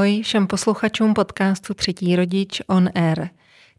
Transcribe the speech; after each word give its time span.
Ahoj 0.00 0.22
všem 0.22 0.46
posluchačům 0.46 1.14
podcastu 1.14 1.74
Třetí 1.74 2.16
rodič 2.16 2.62
on 2.66 2.90
air. 2.94 3.28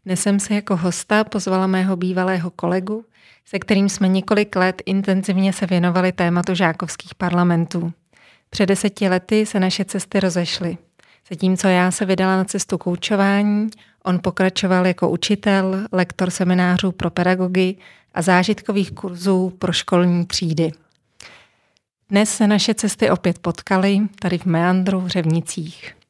Dnes 0.06 0.20
jsem 0.20 0.40
se 0.40 0.54
jako 0.54 0.76
hosta 0.76 1.24
pozvala 1.24 1.66
mého 1.66 1.96
bývalého 1.96 2.50
kolegu, 2.50 3.04
se 3.44 3.58
kterým 3.58 3.88
jsme 3.88 4.08
několik 4.08 4.56
let 4.56 4.82
intenzivně 4.86 5.52
se 5.52 5.66
věnovali 5.66 6.12
tématu 6.12 6.54
žákovských 6.54 7.14
parlamentů. 7.14 7.92
Před 8.50 8.66
deseti 8.66 9.08
lety 9.08 9.46
se 9.46 9.60
naše 9.60 9.84
cesty 9.84 10.20
rozešly. 10.20 10.78
Zatímco 11.30 11.68
já 11.68 11.90
se 11.90 12.04
vydala 12.04 12.36
na 12.36 12.44
cestu 12.44 12.78
koučování, 12.78 13.70
on 14.04 14.20
pokračoval 14.22 14.86
jako 14.86 15.10
učitel, 15.10 15.86
lektor 15.92 16.30
seminářů 16.30 16.92
pro 16.92 17.10
pedagogy 17.10 17.76
a 18.14 18.22
zážitkových 18.22 18.92
kurzů 18.92 19.52
pro 19.58 19.72
školní 19.72 20.26
třídy. 20.26 20.72
Dnes 22.08 22.30
se 22.30 22.46
naše 22.46 22.74
cesty 22.74 23.10
opět 23.10 23.38
potkaly 23.38 23.98
tady 24.20 24.38
v 24.38 24.46
Meandru 24.46 25.00
v 25.00 25.08
Řevnicích. 25.08 26.01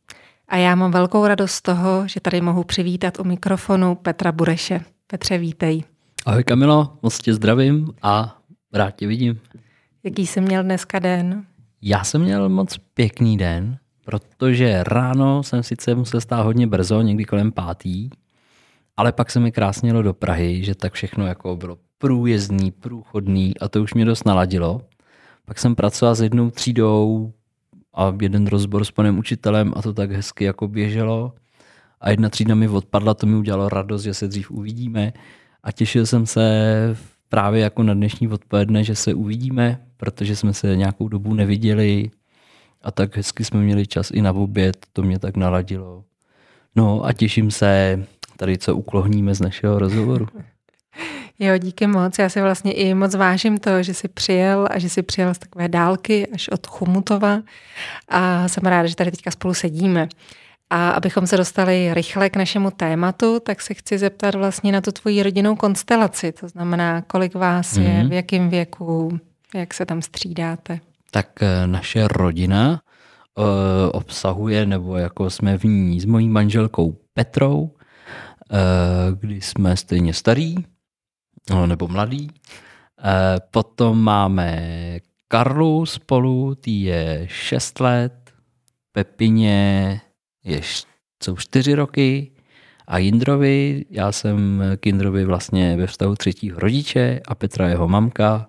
A 0.53 0.57
já 0.57 0.75
mám 0.75 0.91
velkou 0.91 1.27
radost 1.27 1.53
z 1.53 1.63
toho, 1.63 2.09
že 2.09 2.21
tady 2.21 2.41
mohu 2.41 2.65
přivítat 2.65 3.21
u 3.21 3.25
mikrofonu 3.25 3.95
Petra 3.95 4.33
Bureše. 4.33 4.81
Petře, 5.07 5.39
vítej. 5.39 5.85
Ahoj 6.27 6.45
Kamilo, 6.45 6.99
moc 7.03 7.19
tě 7.19 7.35
zdravím 7.35 7.93
a 8.03 8.39
rád 8.73 8.91
tě 8.91 9.07
vidím. 9.07 9.41
Jaký 10.05 10.27
jsi 10.27 10.41
měl 10.41 10.63
dneska 10.63 10.99
den? 10.99 11.45
Já 11.83 12.05
jsem 12.05 12.21
měl 12.23 12.49
moc 12.49 12.79
pěkný 12.95 13.39
den, 13.39 13.79
protože 14.05 14.85
ráno 14.85 15.43
jsem 15.43 15.63
sice 15.63 15.95
musel 15.95 16.21
stát 16.21 16.43
hodně 16.45 16.67
brzo, 16.67 17.03
někdy 17.03 17.25
kolem 17.25 17.53
pátý, 17.53 18.11
ale 18.97 19.13
pak 19.13 19.31
se 19.31 19.41
mi 19.41 19.53
krásně 19.53 19.89
jelo 19.89 20.03
do 20.03 20.15
Prahy, 20.15 20.65
že 20.65 20.75
tak 20.75 20.93
všechno 20.93 21.27
jako 21.27 21.57
bylo 21.57 21.79
průjezdný, 21.99 22.71
průchodný 22.71 23.59
a 23.59 23.69
to 23.69 23.83
už 23.83 23.95
mě 23.95 24.05
dost 24.05 24.27
naladilo. 24.27 24.81
Pak 25.45 25.59
jsem 25.59 25.75
pracoval 25.75 26.15
s 26.15 26.21
jednou 26.21 26.51
třídou 26.51 27.33
a 27.95 28.17
jeden 28.23 28.47
rozbor 28.47 28.85
s 28.85 28.91
panem 28.91 29.19
učitelem 29.19 29.73
a 29.77 29.83
to 29.83 29.93
tak 29.93 30.11
hezky 30.11 30.45
jako 30.45 30.69
běželo. 30.69 31.33
A 32.01 32.11
jedna 32.11 32.29
třída 32.29 32.55
mi 32.55 32.69
odpadla, 32.69 33.15
to 33.15 33.27
mi 33.27 33.37
udělalo 33.37 33.69
radost, 33.69 34.03
že 34.03 34.15
se 34.15 34.29
dřív 34.29 34.51
uvidíme. 34.51 35.13
A 35.63 35.73
těšil 35.73 36.07
jsem 36.07 36.27
se 36.27 36.97
právě 37.29 37.63
jako 37.63 37.83
na 37.83 37.95
dnešní 37.95 38.29
odpoledne, 38.29 38.85
že 38.85 38.95
se 38.95 39.15
uvidíme, 39.15 39.81
protože 39.97 40.37
jsme 40.37 40.53
se 40.53 40.77
nějakou 40.77 41.09
dobu 41.09 41.35
neviděli 41.35 42.11
a 42.83 42.91
tak 42.91 43.17
hezky 43.17 43.45
jsme 43.45 43.61
měli 43.61 43.87
čas 43.87 44.11
i 44.11 44.23
na 44.23 44.33
oběd, 44.33 44.87
to 44.93 45.03
mě 45.03 45.19
tak 45.19 45.37
naladilo. 45.37 46.05
No 46.77 47.05
a 47.05 47.13
těším 47.13 47.51
se 47.51 48.03
tady, 48.37 48.59
co 48.59 48.77
uklohníme 48.77 49.35
z 49.35 49.41
našeho 49.41 49.79
rozhovoru. 49.79 50.27
Jo, 51.39 51.59
díky 51.59 51.87
moc. 51.87 52.19
Já 52.19 52.29
si 52.29 52.41
vlastně 52.41 52.73
i 52.73 52.95
moc 52.95 53.15
vážím 53.15 53.59
to, 53.59 53.83
že 53.83 53.95
jsi 53.95 54.09
přijel 54.09 54.69
a 54.71 54.79
že 54.79 54.89
jsi 54.89 55.03
přijel 55.03 55.35
z 55.35 55.39
takové 55.39 55.69
dálky 55.69 56.27
až 56.27 56.49
od 56.49 56.67
Chomutova 56.67 57.43
a 58.09 58.49
jsem 58.49 58.63
ráda, 58.63 58.89
že 58.89 58.97
tady 58.97 59.11
teďka 59.11 59.31
spolu 59.31 59.55
sedíme. 59.55 60.09
A 60.71 60.91
abychom 60.91 61.27
se 61.27 61.37
dostali 61.37 61.95
rychle 61.95 62.31
k 62.31 62.37
našemu 62.37 62.71
tématu, 62.71 63.41
tak 63.41 63.61
se 63.61 63.75
chci 63.75 63.99
zeptat 63.99 64.35
vlastně 64.35 64.73
na 64.73 64.81
tu 64.81 64.93
tvoji 64.93 65.23
rodinnou 65.23 65.57
konstelaci. 65.57 66.33
To 66.33 66.49
znamená, 66.49 67.03
kolik 67.03 67.35
vás 67.35 67.73
mm-hmm. 67.73 67.83
je, 67.83 67.99
mhm. 67.99 68.09
v 68.09 68.13
jakém 68.13 68.49
věku, 68.49 69.19
jak 69.55 69.75
se 69.75 69.87
tam 69.87 70.03
střídáte. 70.03 70.81
Tak 71.11 71.43
eh, 71.43 71.67
naše 71.67 72.09
rodina 72.09 72.81
uh, 73.39 73.45
obsahuje, 73.93 74.67
nebo 74.67 74.97
jako 74.97 75.31
jsme 75.31 75.59
v 75.59 75.65
ní 75.65 76.01
s 76.01 76.05
mojí 76.05 76.29
manželkou 76.29 76.97
Petrou, 77.15 77.61
uh, 77.61 77.71
kdy 79.19 79.41
jsme 79.41 79.77
stejně 79.77 80.15
starý, 80.15 80.55
no, 81.51 81.67
nebo 81.67 81.89
mladý. 81.89 82.29
Uh, 82.31 83.09
potom 83.51 84.01
máme 84.01 84.99
Karlu 85.29 85.87
spolu, 85.87 86.55
tý 86.55 86.83
je 86.83 87.27
6 87.31 87.81
let, 87.81 88.33
Pepině 88.93 90.01
je, 90.45 90.61
jsou 91.23 91.37
4 91.37 91.75
roky 91.75 92.33
a 92.87 92.99
Jindrovi, 92.99 93.85
já 93.91 94.13
jsem 94.13 94.63
k 94.81 94.87
Jindrovi 94.87 95.25
vlastně 95.25 95.77
ve 95.77 95.87
vztahu 95.87 96.15
třetího 96.15 96.59
rodiče 96.59 97.21
a 97.29 97.35
Petra 97.35 97.69
jeho 97.69 97.89
mamka, 97.89 98.49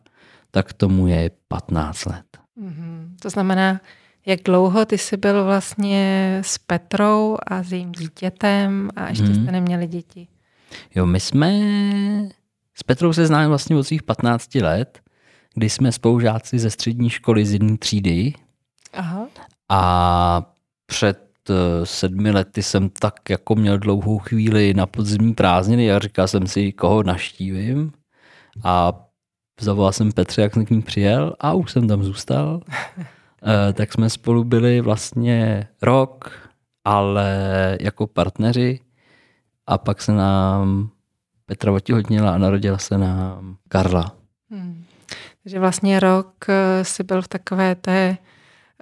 tak 0.51 0.73
tomu 0.73 1.07
je 1.07 1.31
15 1.47 2.05
let. 2.05 2.25
Mm-hmm. 2.61 3.15
To 3.21 3.29
znamená, 3.29 3.81
jak 4.25 4.39
dlouho 4.45 4.85
ty 4.85 4.97
jsi 4.97 5.17
byl 5.17 5.43
vlastně 5.43 6.37
s 6.41 6.57
Petrou 6.57 7.37
a 7.47 7.63
s 7.63 7.71
jejím 7.71 7.91
dítětem 7.91 8.89
a 8.95 9.09
ještě 9.09 9.23
mm. 9.23 9.35
jste 9.35 9.51
neměli 9.51 9.87
děti? 9.87 10.27
Jo, 10.95 11.05
my 11.05 11.19
jsme 11.19 11.49
s 12.75 12.83
Petrou 12.83 13.13
se 13.13 13.27
známe 13.27 13.47
vlastně 13.47 13.75
od 13.75 13.83
svých 13.83 14.03
15 14.03 14.55
let, 14.55 14.99
kdy 15.53 15.69
jsme 15.69 15.91
spolužáci 15.91 16.59
ze 16.59 16.69
střední 16.69 17.09
školy 17.09 17.45
z 17.45 17.53
jedné 17.53 17.77
třídy. 17.77 18.33
Aha. 18.93 19.27
A 19.69 20.53
před 20.85 21.29
eh, 21.49 21.85
sedmi 21.85 22.31
lety 22.31 22.63
jsem 22.63 22.89
tak 22.89 23.29
jako 23.29 23.55
měl 23.55 23.77
dlouhou 23.77 24.19
chvíli 24.19 24.73
na 24.73 24.85
podzimní 24.85 25.33
prázdniny 25.33 25.91
a 25.91 25.99
říkal 25.99 26.27
jsem 26.27 26.47
si, 26.47 26.71
koho 26.71 27.03
naštívím. 27.03 27.91
A 28.63 28.93
zavolal 29.61 29.91
jsem 29.91 30.11
Petře, 30.11 30.41
jak 30.41 30.53
jsem 30.53 30.65
k 30.65 30.69
ní 30.69 30.81
přijel 30.81 31.35
a 31.39 31.53
už 31.53 31.71
jsem 31.71 31.87
tam 31.87 32.03
zůstal. 32.03 32.61
e, 33.69 33.73
tak 33.73 33.93
jsme 33.93 34.09
spolu 34.09 34.43
byli 34.43 34.81
vlastně 34.81 35.67
rok, 35.81 36.31
ale 36.85 37.77
jako 37.81 38.07
partneři 38.07 38.79
a 39.67 39.77
pak 39.77 40.01
se 40.01 40.11
nám 40.11 40.92
Petra 41.53 41.71
otěhotněla 41.71 42.33
a 42.33 42.37
narodila 42.37 42.77
se 42.77 42.97
nám 42.97 43.55
Karla. 43.67 44.15
Hmm. 44.51 44.83
Takže 45.43 45.59
vlastně 45.59 45.99
rok 45.99 46.45
eh, 46.49 46.83
si 46.83 47.03
byl 47.03 47.21
v 47.21 47.27
takové 47.27 47.75
té 47.75 48.17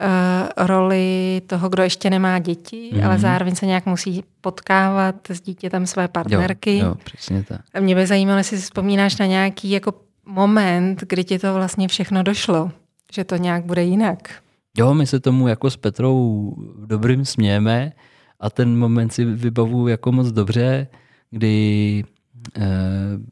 uh, 0.02 0.68
roli 0.68 1.42
toho, 1.48 1.70
kdo 1.70 1.84
ještě 1.84 2.10
nemá 2.10 2.40
děti, 2.40 2.92
mm-hmm. 2.94 3.06
ale 3.06 3.20
zároveň 3.20 3.56
se 3.56 3.66
nějak 3.66 3.86
musí 3.86 4.24
potkávat 4.42 5.16
s 5.30 5.42
dítětem 5.42 5.88
své 5.88 6.08
partnerky. 6.08 6.78
Jo, 6.78 6.86
jo 6.86 6.96
přesně 7.04 7.44
tak. 7.44 7.62
A 7.74 7.80
mě 7.80 7.96
by 7.96 8.08
zajímalo, 8.08 8.38
jestli 8.38 8.58
si 8.58 8.64
vzpomínáš 8.64 9.18
na 9.18 9.26
nějaký 9.26 9.72
jako 9.72 9.94
moment, 10.26 11.04
kdy 11.10 11.24
ti 11.24 11.40
to 11.40 11.54
vlastně 11.54 11.88
všechno 11.88 12.24
došlo, 12.24 12.72
že 13.14 13.24
to 13.24 13.36
nějak 13.36 13.66
bude 13.66 13.84
jinak. 13.84 14.30
Jo, 14.78 14.94
my 14.94 15.08
se 15.08 15.20
tomu 15.20 15.48
jako 15.48 15.70
s 15.70 15.78
Petrou 15.78 16.56
dobrým 16.86 17.26
smějeme 17.26 17.92
a 18.40 18.50
ten 18.50 18.78
moment 18.78 19.14
si 19.14 19.26
vybavu 19.26 19.88
jako 19.88 20.12
moc 20.12 20.28
dobře, 20.28 20.88
kdy 21.32 22.04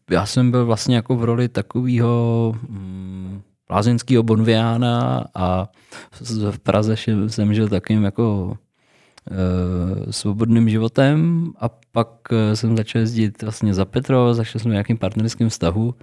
já 0.09 0.25
jsem 0.25 0.51
byl 0.51 0.65
vlastně 0.65 0.95
jako 0.95 1.15
v 1.15 1.23
roli 1.23 1.47
takového 1.47 2.53
hm, 2.69 3.41
lázeňského 3.69 4.23
bonviána 4.23 5.25
a 5.35 5.67
v 6.51 6.59
Praze 6.59 6.95
jsem 7.27 7.53
žil 7.53 7.69
takovým 7.69 8.03
jako 8.03 8.57
eh, 9.31 10.13
svobodným 10.13 10.69
životem 10.69 11.51
a 11.59 11.69
pak 11.91 12.09
eh, 12.31 12.55
jsem 12.55 12.77
začal 12.77 12.99
jezdit 12.99 13.41
vlastně 13.41 13.73
za 13.73 13.85
Petro, 13.85 14.33
začal 14.33 14.59
jsem 14.59 14.71
nějakým 14.71 14.97
partnerským 14.97 15.49
vztahu 15.49 15.95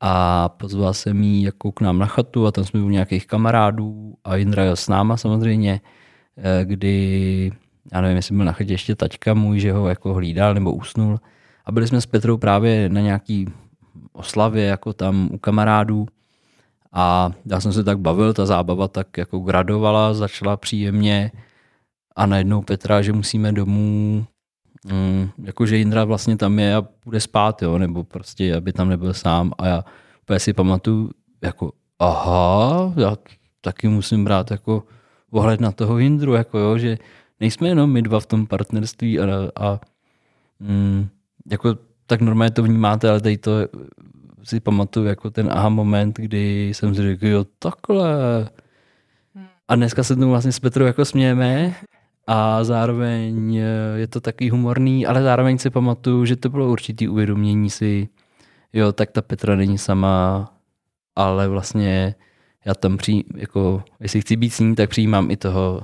a 0.00 0.48
pozval 0.48 0.94
jsem 0.94 1.22
jí 1.22 1.42
jako 1.42 1.72
k 1.72 1.80
nám 1.80 1.98
na 1.98 2.06
chatu 2.06 2.46
a 2.46 2.52
tam 2.52 2.64
jsme 2.64 2.80
u 2.80 2.88
nějakých 2.88 3.26
kamarádů 3.26 4.14
a 4.24 4.36
Jindra 4.36 4.64
jel 4.64 4.76
s 4.76 4.88
náma 4.88 5.16
samozřejmě, 5.16 5.80
eh, 6.36 6.64
kdy, 6.64 7.52
já 7.92 8.00
nevím, 8.00 8.16
jestli 8.16 8.36
byl 8.36 8.44
na 8.44 8.52
chatě 8.52 8.72
ještě 8.72 8.94
taťka 8.94 9.34
můj, 9.34 9.60
že 9.60 9.72
ho 9.72 9.88
jako 9.88 10.14
hlídal 10.14 10.54
nebo 10.54 10.72
usnul 10.72 11.20
a 11.66 11.72
byli 11.72 11.86
jsme 11.86 12.00
s 12.00 12.06
Petrou 12.06 12.36
právě 12.36 12.88
na 12.88 13.00
nějaký 13.00 13.46
oslavě 14.12 14.64
jako 14.64 14.92
tam 14.92 15.28
u 15.32 15.38
kamarádů. 15.38 16.06
A 16.92 17.30
já 17.46 17.60
jsem 17.60 17.72
se 17.72 17.84
tak 17.84 17.98
bavil, 17.98 18.34
ta 18.34 18.46
zábava 18.46 18.88
tak 18.88 19.18
jako 19.18 19.38
gradovala, 19.38 20.14
začala 20.14 20.56
příjemně. 20.56 21.32
A 22.16 22.26
najednou 22.26 22.62
Petra, 22.62 23.02
že 23.02 23.12
musíme 23.12 23.52
domů, 23.52 24.26
mm, 24.92 25.28
jakože 25.44 25.76
Jindra 25.76 26.04
vlastně 26.04 26.36
tam 26.36 26.58
je 26.58 26.74
a 26.74 26.86
bude 27.04 27.20
spát, 27.20 27.62
jo, 27.62 27.78
nebo 27.78 28.04
prostě, 28.04 28.56
aby 28.56 28.72
tam 28.72 28.88
nebyl 28.88 29.14
sám. 29.14 29.52
A 29.58 29.66
já 29.66 29.84
úplně 30.22 30.38
si 30.38 30.52
pamatuju, 30.52 31.10
jako 31.42 31.72
aha, 31.98 32.92
já 32.96 33.16
taky 33.60 33.88
musím 33.88 34.24
brát 34.24 34.50
jako 34.50 34.82
ohled 35.30 35.60
na 35.60 35.72
toho 35.72 35.98
Jindru, 35.98 36.34
jako 36.34 36.58
jo, 36.58 36.78
že 36.78 36.98
nejsme 37.40 37.68
jenom 37.68 37.92
my 37.92 38.02
dva 38.02 38.20
v 38.20 38.26
tom 38.26 38.46
partnerství 38.46 39.20
a, 39.20 39.24
a 39.56 39.80
mm, 40.60 41.08
jako 41.50 41.78
tak 42.06 42.20
normálně 42.20 42.50
to 42.50 42.62
vnímáte, 42.62 43.10
ale 43.10 43.20
tady 43.20 43.38
to 43.38 43.50
si 44.42 44.60
pamatuju 44.60 45.06
jako 45.06 45.30
ten 45.30 45.48
aha 45.52 45.68
moment, 45.68 46.16
kdy 46.16 46.68
jsem 46.74 46.94
si 46.94 47.02
řekl, 47.02 47.26
jo, 47.26 47.46
takhle. 47.58 48.10
A 49.68 49.74
dneska 49.76 50.02
se 50.02 50.16
tomu 50.16 50.30
vlastně 50.30 50.52
s 50.52 50.60
Petrou 50.60 50.84
jako 50.84 51.04
smějeme 51.04 51.74
a 52.26 52.64
zároveň 52.64 53.54
je 53.94 54.06
to 54.06 54.20
taky 54.20 54.48
humorný, 54.48 55.06
ale 55.06 55.22
zároveň 55.22 55.58
si 55.58 55.70
pamatuju, 55.70 56.24
že 56.24 56.36
to 56.36 56.48
bylo 56.48 56.70
určitý 56.70 57.08
uvědomění 57.08 57.70
si, 57.70 58.08
jo, 58.72 58.92
tak 58.92 59.10
ta 59.10 59.22
Petra 59.22 59.56
není 59.56 59.78
sama, 59.78 60.48
ale 61.16 61.48
vlastně 61.48 62.14
já 62.64 62.74
tam 62.74 62.96
přijím, 62.96 63.22
jako, 63.36 63.82
jestli 64.00 64.20
chci 64.20 64.36
být 64.36 64.50
s 64.50 64.60
ní, 64.60 64.74
tak 64.74 64.90
přijímám 64.90 65.30
i 65.30 65.36
toho 65.36 65.80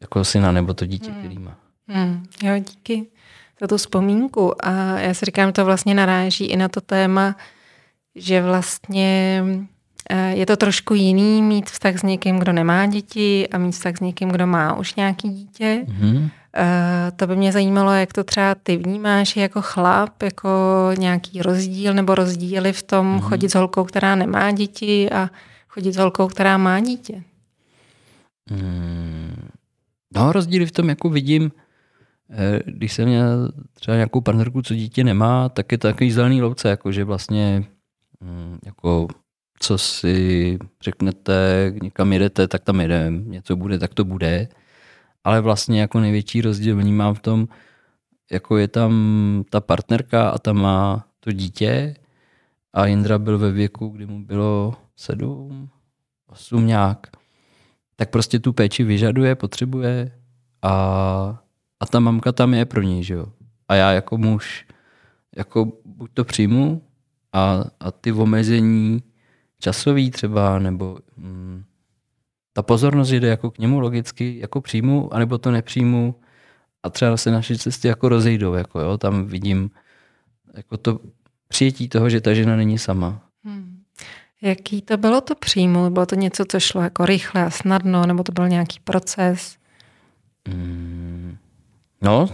jako 0.00 0.24
syna 0.24 0.52
nebo 0.52 0.74
to 0.74 0.86
dítě, 0.86 1.10
hmm. 1.10 1.18
který 1.18 1.38
má. 1.38 1.58
Hmm. 1.88 2.22
Jo, 2.42 2.58
díky 2.58 3.06
za 3.60 3.66
tu 3.66 3.76
vzpomínku. 3.76 4.66
A 4.66 4.98
já 4.98 5.14
si 5.14 5.24
říkám, 5.24 5.52
to 5.52 5.64
vlastně 5.64 5.94
naráží 5.94 6.46
i 6.46 6.56
na 6.56 6.68
to 6.68 6.80
téma, 6.80 7.36
že 8.14 8.42
vlastně 8.42 9.42
Eh, 10.10 10.36
je 10.36 10.46
to 10.46 10.56
trošku 10.56 10.94
jiný 10.94 11.42
mít 11.42 11.70
vztah 11.70 11.98
s 11.98 12.02
někým, 12.02 12.38
kdo 12.38 12.52
nemá 12.52 12.86
děti 12.86 13.48
a 13.48 13.58
mít 13.58 13.72
vztah 13.72 13.96
s 13.96 14.00
někým, 14.00 14.28
kdo 14.28 14.46
má 14.46 14.76
už 14.76 14.94
nějaký 14.94 15.28
dítě. 15.28 15.84
Mm-hmm. 15.86 16.30
To 17.16 17.26
by 17.26 17.36
mě 17.36 17.52
zajímalo, 17.52 17.92
jak 17.92 18.12
to 18.12 18.24
třeba 18.24 18.54
ty 18.54 18.76
vnímáš 18.76 19.36
jako 19.36 19.62
chlap, 19.62 20.22
jako 20.22 20.48
nějaký 20.98 21.42
rozdíl 21.42 21.94
nebo 21.94 22.14
rozdíly 22.14 22.72
v 22.72 22.82
tom 22.82 23.16
mm-hmm. 23.16 23.20
chodit 23.20 23.48
s 23.48 23.54
holkou, 23.54 23.84
která 23.84 24.14
nemá 24.14 24.50
děti 24.50 25.10
a 25.10 25.30
chodit 25.68 25.92
s 25.92 25.96
holkou, 25.96 26.28
která 26.28 26.58
má 26.58 26.80
dítě. 26.80 27.22
Mm. 28.50 29.48
No, 30.14 30.32
rozdíly 30.32 30.66
v 30.66 30.72
tom, 30.72 30.88
jako 30.88 31.08
vidím, 31.08 31.52
když 32.64 32.92
jsem 32.92 33.08
měl 33.08 33.52
třeba 33.74 33.94
nějakou 33.94 34.20
partnerku, 34.20 34.62
co 34.62 34.74
dítě 34.74 35.04
nemá, 35.04 35.48
tak 35.48 35.72
je 35.72 35.78
to 35.78 35.88
takový 35.88 36.12
zelený 36.12 36.42
louce, 36.42 36.68
jako 36.68 36.92
že 36.92 37.04
vlastně 37.04 37.64
mm, 38.20 38.58
jako 38.64 39.08
co 39.60 39.78
si 39.78 40.58
řeknete, 40.82 41.72
někam 41.82 42.12
jedete, 42.12 42.48
tak 42.48 42.64
tam 42.64 42.80
jedem, 42.80 43.30
něco 43.30 43.56
bude, 43.56 43.78
tak 43.78 43.94
to 43.94 44.04
bude. 44.04 44.48
Ale 45.24 45.40
vlastně 45.40 45.80
jako 45.80 46.00
největší 46.00 46.40
rozdíl 46.40 46.76
vnímám 46.76 47.14
v 47.14 47.20
tom, 47.20 47.48
jako 48.30 48.56
je 48.56 48.68
tam 48.68 49.44
ta 49.50 49.60
partnerka 49.60 50.30
a 50.30 50.38
ta 50.38 50.52
má 50.52 51.06
to 51.20 51.32
dítě 51.32 51.94
a 52.72 52.86
Jindra 52.86 53.18
byl 53.18 53.38
ve 53.38 53.52
věku, 53.52 53.88
kdy 53.88 54.06
mu 54.06 54.24
bylo 54.24 54.74
sedm, 54.96 55.68
osm 56.26 56.66
nějak, 56.66 57.06
tak 57.96 58.10
prostě 58.10 58.38
tu 58.38 58.52
péči 58.52 58.84
vyžaduje, 58.84 59.34
potřebuje 59.34 60.12
a, 60.62 61.42
a 61.80 61.86
ta 61.86 62.00
mamka 62.00 62.32
tam 62.32 62.54
je 62.54 62.64
pro 62.64 62.82
něj, 62.82 63.02
že 63.02 63.14
jo. 63.14 63.26
A 63.68 63.74
já 63.74 63.92
jako 63.92 64.18
muž 64.18 64.66
jako 65.36 65.72
buď 65.84 66.10
to 66.14 66.24
přijmu 66.24 66.82
a, 67.32 67.64
a 67.80 67.90
ty 67.90 68.12
omezení 68.12 69.02
časový 69.58 70.10
třeba, 70.10 70.58
nebo 70.58 70.98
mm, 71.16 71.64
ta 72.52 72.62
pozornost 72.62 73.10
jde 73.10 73.28
jako 73.28 73.50
k 73.50 73.58
němu 73.58 73.80
logicky, 73.80 74.38
jako 74.40 74.60
přijmu, 74.60 75.14
anebo 75.14 75.38
to 75.38 75.50
nepřijmu 75.50 76.14
a 76.82 76.90
třeba 76.90 77.16
se 77.16 77.30
naše 77.30 77.58
cesty 77.58 77.88
jako 77.88 78.08
rozejdou, 78.08 78.54
jako 78.54 78.80
jo, 78.80 78.98
tam 78.98 79.26
vidím 79.26 79.70
jako 80.54 80.76
to 80.76 81.00
přijetí 81.48 81.88
toho, 81.88 82.10
že 82.10 82.20
ta 82.20 82.34
žena 82.34 82.56
není 82.56 82.78
sama. 82.78 83.22
Hmm. 83.44 83.82
Jaký 84.42 84.82
to 84.82 84.96
bylo 84.96 85.20
to 85.20 85.34
přijmu? 85.34 85.90
Bylo 85.90 86.06
to 86.06 86.14
něco, 86.14 86.44
co 86.48 86.60
šlo 86.60 86.82
jako 86.82 87.06
rychle 87.06 87.44
a 87.44 87.50
snadno, 87.50 88.06
nebo 88.06 88.22
to 88.22 88.32
byl 88.32 88.48
nějaký 88.48 88.80
proces? 88.84 89.56
Hmm. 90.48 91.36
No, 92.02 92.28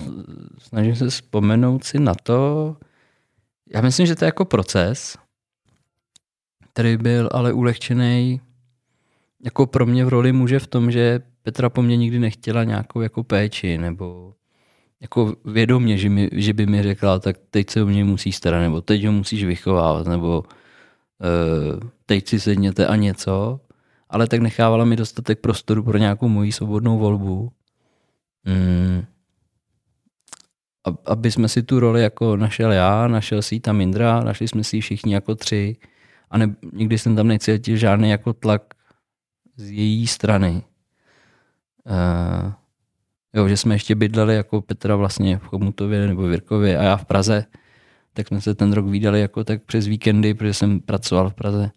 snažím 0.59 0.97
se 0.97 1.09
vzpomenout 1.09 1.85
si 1.85 1.99
na 1.99 2.15
to. 2.15 2.77
Já 3.75 3.81
myslím, 3.81 4.07
že 4.07 4.15
to 4.15 4.25
je 4.25 4.27
jako 4.27 4.45
proces, 4.45 5.17
který 6.73 6.97
byl 6.97 7.29
ale 7.33 7.53
ulehčený 7.53 8.41
jako 9.45 9.67
pro 9.67 9.87
mě 9.87 10.05
v 10.05 10.09
roli 10.09 10.33
muže 10.33 10.59
v 10.59 10.67
tom, 10.67 10.91
že 10.91 11.21
Petra 11.43 11.71
po 11.71 11.83
mně 11.83 11.97
nikdy 11.97 12.19
nechtěla 12.19 12.65
nějakou 12.65 13.01
jako 13.01 13.25
péči, 13.25 13.79
nebo 13.79 14.35
jako 15.01 15.35
vědomě, 15.45 15.99
že, 15.99 16.09
mi, 16.09 16.29
že 16.33 16.53
by 16.53 16.67
mi 16.67 16.83
řekla, 16.83 17.19
tak 17.19 17.37
teď 17.51 17.71
se 17.71 17.83
o 17.83 17.87
mě 17.87 18.05
musí 18.05 18.33
starat, 18.33 18.61
nebo 18.61 18.81
teď 18.81 19.05
ho 19.05 19.13
musíš 19.13 19.45
vychovávat, 19.45 20.07
nebo 20.07 20.43
uh, 20.43 21.89
teď 22.07 22.29
si 22.29 22.41
sedněte 22.41 22.87
a 22.87 22.97
něco, 22.97 23.61
ale 24.11 24.27
tak 24.27 24.41
nechávala 24.41 24.85
mi 24.85 24.97
dostatek 24.97 25.41
prostoru 25.41 25.83
pro 25.83 25.99
nějakou 25.99 26.29
moji 26.29 26.53
svobodnou 26.53 26.99
volbu. 26.99 27.53
Mm. 28.45 29.05
Aby 31.07 31.31
jsme 31.31 31.49
si 31.49 31.63
tu 31.63 31.81
roli 31.81 32.03
jako 32.03 32.37
našel 32.37 32.73
já, 32.73 33.09
našel 33.09 33.43
si 33.43 33.61
tam 33.61 33.81
Indra, 33.81 34.21
našli 34.21 34.49
jsme 34.49 34.65
si 34.65 34.81
všichni 34.81 35.15
jako 35.15 35.35
tři 35.35 35.77
a 36.31 36.39
ne, 36.39 36.55
nikdy 36.73 36.99
jsem 36.99 37.17
tam 37.17 37.29
necítil 37.29 37.77
žádný 37.77 38.11
jako 38.11 38.33
tlak 38.33 38.75
z 39.57 39.71
její 39.71 40.07
strany. 40.07 40.63
Uh, 41.87 42.53
jo, 43.35 43.49
že 43.49 43.57
jsme 43.57 43.75
ještě 43.75 43.95
bydleli 43.95 44.35
jako 44.35 44.63
Petra 44.63 44.97
vlastně 44.97 45.39
v 45.39 45.45
Chomutově 45.45 46.07
nebo 46.07 46.23
Virkově 46.23 46.79
a 46.79 46.83
já 46.83 46.97
v 46.97 47.05
Praze, 47.05 47.45
tak 48.13 48.29
jsme 48.29 48.41
se 48.41 48.55
ten 48.55 48.73
rok 48.73 48.87
vydali 48.87 49.21
jako 49.21 49.45
tak 49.45 49.63
přes 49.63 49.87
víkendy, 49.87 50.35
protože 50.35 50.55
jsem 50.55 50.81
pracoval 50.81 51.31
v 51.31 51.35
Praze. 51.35 51.71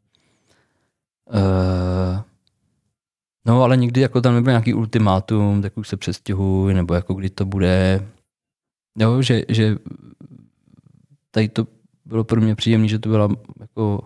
Uh, 1.34 2.22
no 3.46 3.64
ale 3.64 3.78
nikdy 3.78 4.02
jako 4.02 4.22
tam 4.22 4.34
nebyl 4.34 4.52
nějaký 4.52 4.74
ultimátum, 4.74 5.62
tak 5.62 5.78
už 5.78 5.88
se 5.88 5.98
přestěhuj, 5.98 6.74
nebo 6.74 6.94
jako 6.94 7.14
kdy 7.14 7.30
to 7.30 7.46
bude. 7.46 8.08
Jo, 8.98 9.22
že, 9.22 9.42
že 9.50 9.78
tady 11.32 11.50
to 11.50 11.68
bylo 12.06 12.24
pro 12.24 12.42
mě 12.42 12.56
příjemné, 12.56 12.88
že 12.88 13.00
to 13.00 13.10
byla 13.10 13.30
jako 13.60 14.06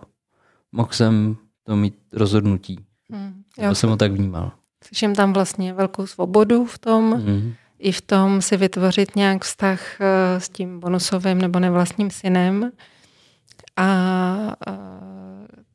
mohl 0.72 0.92
jsem 0.92 1.36
to 1.64 1.76
mít 1.76 1.94
rozhodnutí. 2.12 2.78
Hmm, 3.10 3.42
to 3.68 3.74
jsem 3.74 3.90
ho 3.90 3.96
tak 3.96 4.12
vnímal. 4.12 4.52
Slyším 4.84 5.14
tam 5.14 5.32
vlastně 5.32 5.72
velkou 5.72 6.06
svobodu 6.06 6.64
v 6.64 6.78
tom, 6.78 7.12
hmm. 7.12 7.54
i 7.78 7.92
v 7.92 8.00
tom 8.00 8.42
si 8.42 8.56
vytvořit 8.56 9.16
nějak 9.16 9.44
vztah 9.44 10.00
eh, 10.00 10.40
s 10.40 10.48
tím 10.48 10.80
bonusovým 10.80 11.38
nebo 11.38 11.58
nevlastním 11.58 12.10
synem. 12.10 12.72
A, 13.76 13.86
a 14.66 14.72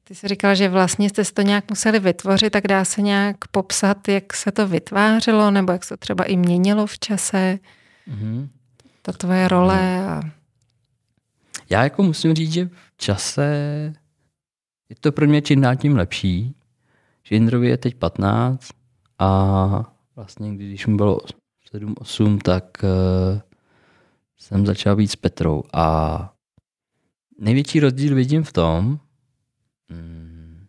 ty 0.04 0.16
jsi 0.16 0.28
říkal, 0.28 0.56
že 0.56 0.70
vlastně 0.70 1.10
jste 1.10 1.24
to 1.24 1.42
nějak 1.42 1.70
museli 1.70 2.00
vytvořit, 2.00 2.54
tak 2.54 2.68
dá 2.68 2.86
se 2.86 3.02
nějak 3.02 3.36
popsat, 3.52 4.08
jak 4.08 4.34
se 4.34 4.52
to 4.52 4.68
vytvářelo, 4.68 5.52
nebo 5.52 5.72
jak 5.72 5.84
se 5.84 5.90
to 5.90 5.98
třeba 5.98 6.24
i 6.24 6.38
měnilo 6.38 6.88
v 6.88 7.00
čase, 7.00 7.60
hmm. 8.08 8.50
Ta 9.08 9.14
tvoje 9.14 9.48
role. 9.48 10.08
A... 10.08 10.22
Já 11.70 11.84
jako 11.84 12.04
musím 12.04 12.34
říct, 12.34 12.54
že 12.54 12.66
v 12.66 12.98
čase 12.98 13.44
je 14.90 14.96
to 15.00 15.12
pro 15.12 15.28
mě 15.28 15.42
čím 15.42 15.62
dál 15.62 15.76
tím 15.76 15.96
lepší, 15.96 16.56
že 17.24 17.36
Jindrovi 17.36 17.68
je 17.68 17.78
teď 17.78 17.96
15 17.96 18.70
a 19.20 19.94
vlastně 20.16 20.56
když 20.56 20.88
mu 20.88 20.98
bylo 20.98 21.20
7-8, 21.74 22.40
tak 22.44 22.64
uh, 22.84 23.40
jsem 24.38 24.66
začal 24.66 24.96
být 24.96 25.08
s 25.08 25.16
Petrou 25.16 25.64
a 25.74 26.34
největší 27.40 27.80
rozdíl 27.80 28.16
vidím 28.16 28.44
v 28.44 28.54
tom, 28.54 29.00
mm, 29.90 30.68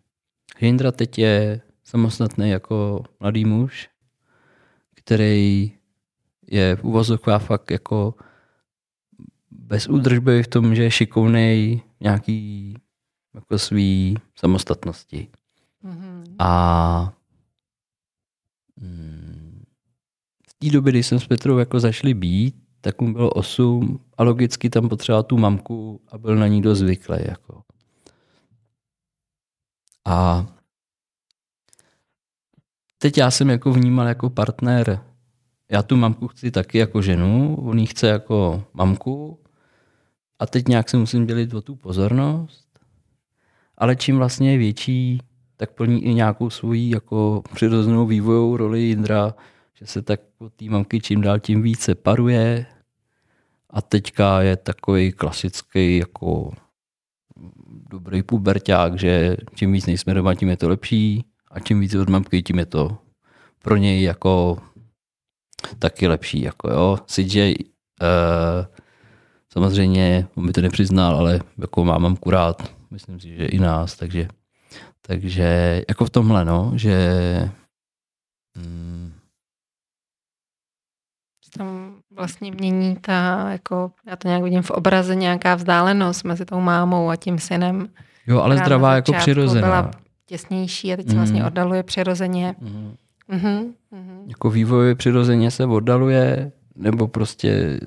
že 0.59 0.65
Jindra 0.65 0.91
teď 0.91 1.19
je 1.19 1.61
samostatný 1.83 2.49
jako 2.49 3.03
mladý 3.19 3.45
muž, 3.45 3.89
který 4.95 5.71
je 6.51 6.75
v 6.75 6.83
uvozovkách 6.83 7.43
fakt 7.43 7.71
jako 7.71 8.15
bez 9.69 9.87
údržby 9.87 10.43
v 10.43 10.47
tom, 10.47 10.75
že 10.75 10.83
je 10.83 10.91
šikovný 10.91 11.81
nějaký 11.99 12.73
jako 13.33 13.59
svý 13.59 14.17
samostatnosti. 14.35 15.27
Mm-hmm. 15.83 16.23
A 16.39 17.13
mm, 18.75 19.63
v 20.49 20.53
té 20.53 20.69
době, 20.69 20.91
kdy 20.91 21.03
jsem 21.03 21.19
s 21.19 21.27
Petrou 21.27 21.57
jako 21.57 21.79
zašli 21.79 22.13
být, 22.13 22.55
tak 22.81 23.01
mu 23.01 23.13
bylo 23.13 23.29
8 23.29 23.99
a 24.17 24.23
logicky 24.23 24.69
tam 24.69 24.89
potřeboval 24.89 25.23
tu 25.23 25.37
mamku 25.37 26.01
a 26.11 26.17
byl 26.17 26.35
na 26.35 26.47
ní 26.47 26.61
dost 26.61 26.79
zvyklý. 26.79 27.17
Jako. 27.27 27.61
A 30.05 30.47
teď 32.97 33.17
já 33.17 33.31
jsem 33.31 33.49
jako 33.49 33.73
vnímal 33.73 34.07
jako 34.07 34.29
partner, 34.29 35.03
já 35.71 35.83
tu 35.83 35.95
mamku 35.95 36.27
chci 36.27 36.51
taky 36.51 36.77
jako 36.77 37.01
ženu, 37.01 37.55
on 37.55 37.79
ji 37.79 37.85
chce 37.85 38.07
jako 38.07 38.63
mamku 38.73 39.39
a 40.39 40.45
teď 40.45 40.67
nějak 40.67 40.89
se 40.89 40.97
musím 40.97 41.25
dělit 41.25 41.53
o 41.53 41.61
tu 41.61 41.75
pozornost 41.75 42.69
ale 43.79 43.95
čím 43.95 44.17
vlastně 44.17 44.51
je 44.51 44.57
větší, 44.57 45.21
tak 45.57 45.71
plní 45.71 46.05
i 46.05 46.13
nějakou 46.13 46.49
svoji 46.49 46.89
jako 46.89 47.43
přirozenou 47.53 48.05
vývojovou 48.05 48.57
roli 48.57 48.79
Jindra, 48.79 49.33
že 49.73 49.85
se 49.87 50.01
tak 50.01 50.19
od 50.39 50.53
té 50.53 50.65
mamky 50.65 50.99
čím 50.99 51.21
dál 51.21 51.39
tím 51.39 51.61
víc 51.61 51.79
separuje 51.79 52.65
a 53.69 53.81
teďka 53.81 54.41
je 54.41 54.57
takový 54.57 55.11
klasický 55.11 55.97
jako 55.97 56.51
dobrý 57.89 58.23
puberták, 58.23 58.99
že 58.99 59.37
čím 59.55 59.71
víc 59.71 59.85
nejsme 59.85 60.13
doma, 60.13 60.35
tím 60.35 60.49
je 60.49 60.57
to 60.57 60.69
lepší 60.69 61.25
a 61.51 61.59
čím 61.59 61.79
víc 61.79 61.95
od 61.95 62.09
mamky, 62.09 62.43
tím 62.43 62.59
je 62.59 62.65
to 62.65 62.97
pro 63.63 63.77
něj 63.77 64.03
jako 64.03 64.57
taky 65.79 66.07
lepší. 66.07 66.41
Jako 66.41 66.69
jo. 66.69 66.97
CJ 67.05 67.53
uh, 68.01 68.65
samozřejmě, 69.53 70.27
on 70.35 70.47
by 70.47 70.53
to 70.53 70.61
nepřiznal, 70.61 71.15
ale 71.15 71.39
jako 71.57 71.85
mám 71.85 72.01
mamku 72.01 72.29
rád, 72.29 72.75
myslím 72.91 73.19
si, 73.19 73.35
že 73.35 73.45
i 73.45 73.59
nás, 73.59 73.95
takže, 73.95 74.27
takže 75.01 75.81
jako 75.89 76.05
v 76.05 76.09
tomhle, 76.09 76.45
no, 76.45 76.71
že 76.75 77.09
hmm. 78.57 79.13
tam 81.57 81.95
vlastně 82.15 82.51
mění 82.51 82.95
ta, 82.95 83.51
jako, 83.51 83.91
já 84.05 84.15
to 84.15 84.27
nějak 84.27 84.43
vidím 84.43 84.61
v 84.61 84.71
obraze, 84.71 85.15
nějaká 85.15 85.55
vzdálenost 85.55 86.23
mezi 86.23 86.45
tou 86.45 86.59
mámou 86.59 87.09
a 87.09 87.15
tím 87.15 87.39
synem. 87.39 87.89
Jo, 88.27 88.39
ale 88.39 88.57
zdravá 88.57 88.95
jako 88.95 89.13
přirozená. 89.13 89.67
Byla 89.67 89.91
těsnější 90.25 90.93
a 90.93 90.95
teď 90.95 91.09
se 91.09 91.15
vlastně 91.15 91.39
mhm. 91.39 91.47
oddaluje 91.47 91.83
přirozeně. 91.83 92.55
Mm. 92.61 92.95
Mm-hmm. 93.29 93.73
Jako 94.27 94.49
vývoj 94.49 94.95
přirozeně 94.95 95.51
se 95.51 95.65
oddaluje, 95.65 96.51
nebo 96.75 97.07
prostě 97.07 97.79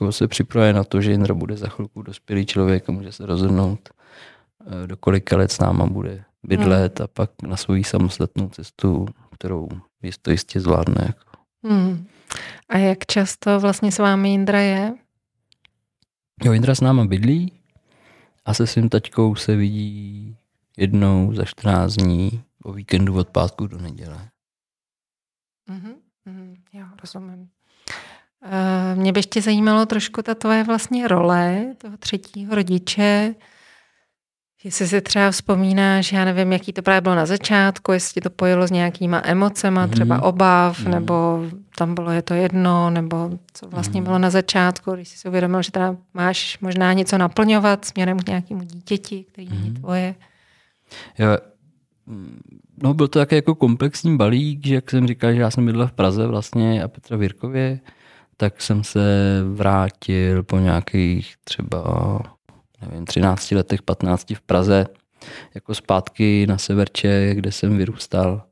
jako 0.00 0.12
se 0.12 0.28
připravuje 0.28 0.72
na 0.72 0.84
to, 0.84 1.00
že 1.00 1.10
Jindra 1.10 1.34
bude 1.34 1.56
za 1.56 1.68
chvilku 1.68 2.02
dospělý 2.02 2.46
člověk 2.46 2.88
a 2.88 2.92
může 2.92 3.12
se 3.12 3.26
rozhodnout, 3.26 3.88
Eh, 4.66 4.86
do 4.86 4.96
kolika 4.96 5.36
let 5.36 5.52
s 5.52 5.58
náma 5.58 5.86
bude 5.86 6.24
bydlet 6.42 6.98
hmm. 6.98 7.04
a 7.04 7.08
pak 7.08 7.30
na 7.42 7.56
svoji 7.56 7.84
samostatnou 7.84 8.48
cestu, 8.48 9.06
kterou 9.34 9.68
jistě 10.02 10.30
jistě 10.30 10.60
zvládne. 10.60 11.04
Jako. 11.06 11.38
Hmm. 11.64 12.06
A 12.68 12.78
jak 12.78 13.06
často 13.06 13.60
vlastně 13.60 13.92
s 13.92 13.98
vámi 13.98 14.34
Indra 14.34 14.60
je? 14.60 14.94
Jo, 16.44 16.52
Indra 16.52 16.74
s 16.74 16.80
náma 16.80 17.04
bydlí 17.04 17.52
a 18.44 18.54
se 18.54 18.66
svým 18.66 18.88
taťkou 18.88 19.34
se 19.34 19.56
vidí 19.56 20.36
jednou 20.76 21.34
za 21.34 21.44
14 21.44 21.92
dní 21.92 22.42
o 22.64 22.72
víkendu 22.72 23.16
od 23.16 23.28
pátku 23.28 23.66
do 23.66 23.78
neděle. 23.78 24.28
Mm-hmm. 25.70 25.94
Jo, 26.72 26.86
rozumím. 27.00 27.48
Eh, 28.44 28.94
mě 28.94 29.12
by 29.12 29.18
ještě 29.18 29.42
zajímalo 29.42 29.86
trošku 29.86 30.22
ta 30.22 30.34
tvoje 30.34 30.64
vlastně 30.64 31.08
role 31.08 31.66
toho 31.78 31.96
třetího 31.96 32.54
rodiče. 32.54 33.34
Jestli 34.64 34.88
si 34.88 35.00
třeba 35.00 35.30
vzpomínáš, 35.30 36.12
já 36.12 36.24
nevím, 36.24 36.52
jaký 36.52 36.72
to 36.72 36.82
právě 36.82 37.00
bylo 37.00 37.14
na 37.14 37.26
začátku, 37.26 37.92
jestli 37.92 38.20
to 38.20 38.30
pojilo 38.30 38.66
s 38.66 38.70
nějakýma 38.70 39.22
emocema, 39.24 39.86
mm. 39.86 39.92
třeba 39.92 40.22
obav, 40.22 40.80
mm. 40.80 40.90
nebo 40.90 41.46
tam 41.78 41.94
bylo 41.94 42.10
je 42.10 42.22
to 42.22 42.34
jedno, 42.34 42.90
nebo 42.90 43.30
co 43.52 43.68
vlastně 43.68 44.00
mm. 44.00 44.04
bylo 44.04 44.18
na 44.18 44.30
začátku, 44.30 44.92
když 44.92 45.08
jsi 45.08 45.18
si 45.18 45.28
uvědomil, 45.28 45.62
že 45.62 45.70
teda 45.70 45.96
máš 46.14 46.58
možná 46.60 46.92
něco 46.92 47.18
naplňovat 47.18 47.84
směrem 47.84 48.18
k 48.18 48.28
nějakému 48.28 48.62
dítěti, 48.62 49.24
který 49.24 49.48
mm. 49.48 49.54
není 49.54 49.74
tvoje. 49.74 50.14
Jo, 51.18 51.28
no 52.82 52.94
byl 52.94 53.08
to 53.08 53.18
také 53.18 53.36
jako 53.36 53.54
komplexní 53.54 54.16
balík, 54.16 54.66
že 54.66 54.74
jak 54.74 54.90
jsem 54.90 55.06
říkal, 55.06 55.32
že 55.32 55.40
já 55.40 55.50
jsem 55.50 55.66
bydlel 55.66 55.86
v 55.86 55.92
Praze 55.92 56.26
vlastně 56.26 56.82
a 56.82 56.88
Petra 56.88 57.16
Virkově, 57.16 57.80
tak 58.40 58.62
jsem 58.62 58.84
se 58.84 59.00
vrátil 59.52 60.42
po 60.42 60.58
nějakých 60.58 61.34
třeba 61.44 61.82
nevím, 62.82 63.04
13 63.04 63.50
letech, 63.50 63.82
15 63.82 64.30
v 64.34 64.40
Praze, 64.40 64.86
jako 65.54 65.74
zpátky 65.74 66.46
na 66.46 66.58
severče, 66.58 67.34
kde 67.34 67.52
jsem 67.52 67.78
vyrůstal. 67.78 68.42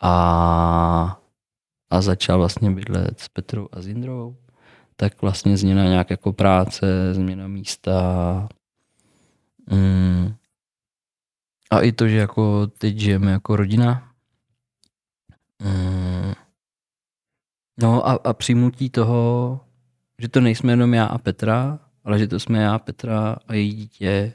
A, 0.00 1.20
a 1.90 2.00
začal 2.00 2.38
vlastně 2.38 2.70
bydlet 2.70 3.20
s 3.20 3.28
Petrou 3.28 3.68
a 3.72 3.80
Zindrou, 3.80 4.36
tak 4.96 5.22
vlastně 5.22 5.56
změna 5.56 5.84
nějak 5.84 6.10
jako 6.10 6.32
práce, 6.32 7.14
změna 7.14 7.48
místa 7.48 8.48
mm, 9.70 10.34
a 11.70 11.80
i 11.80 11.92
to, 11.92 12.08
že 12.08 12.16
jako 12.16 12.66
teď 12.66 12.98
žijeme 12.98 13.30
jako 13.30 13.56
rodina. 13.56 14.12
Mm, 15.58 16.19
no 17.82 18.08
a, 18.08 18.12
a 18.12 18.32
přijmutí 18.32 18.90
toho, 18.90 19.60
že 20.18 20.28
to 20.28 20.40
nejsme 20.40 20.72
jenom 20.72 20.94
já 20.94 21.04
a 21.04 21.18
Petra, 21.18 21.78
ale 22.04 22.18
že 22.18 22.28
to 22.28 22.40
jsme 22.40 22.62
já, 22.62 22.78
Petra 22.78 23.36
a 23.48 23.54
její 23.54 23.72
dítě, 23.72 24.32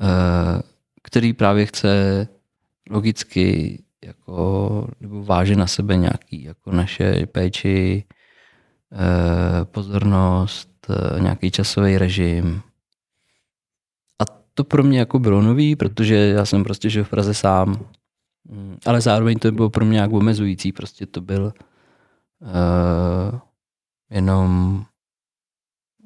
eh, 0.00 0.62
který 1.02 1.32
právě 1.32 1.66
chce 1.66 2.28
logicky 2.90 3.82
jako, 4.04 4.88
nebo 5.00 5.24
váže 5.24 5.56
na 5.56 5.66
sebe 5.66 5.96
nějaký 5.96 6.42
jako 6.42 6.72
naše 6.72 7.26
péči, 7.26 8.04
eh, 8.92 9.64
pozornost, 9.64 10.86
eh, 10.90 11.20
nějaký 11.20 11.50
časový 11.50 11.98
režim. 11.98 12.62
A 14.18 14.24
to 14.54 14.64
pro 14.64 14.82
mě 14.82 14.98
jako 14.98 15.18
bylo 15.18 15.42
nový, 15.42 15.76
protože 15.76 16.14
já 16.14 16.44
jsem 16.44 16.64
prostě 16.64 16.90
žil 16.90 17.04
v 17.04 17.10
Praze 17.10 17.34
sám, 17.34 17.86
mm, 18.44 18.76
ale 18.86 19.00
zároveň 19.00 19.38
to 19.38 19.52
bylo 19.52 19.70
pro 19.70 19.84
mě 19.84 19.94
nějak 19.94 20.12
omezující, 20.12 20.72
prostě 20.72 21.06
to 21.06 21.20
byl 21.20 21.52
uh, 22.40 23.40
jenom 24.10 24.82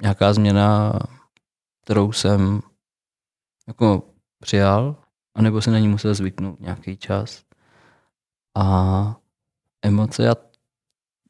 nějaká 0.02 0.32
změna, 0.32 0.92
kterou 1.84 2.12
jsem 2.12 2.60
jako 3.68 4.02
přijal, 4.38 4.96
anebo 5.34 5.62
se 5.62 5.70
na 5.70 5.78
ní 5.78 5.88
musel 5.88 6.14
zvyknout 6.14 6.60
nějaký 6.60 6.96
čas. 6.96 7.44
A 8.56 9.16
emoce, 9.82 10.25
já, 10.25 10.34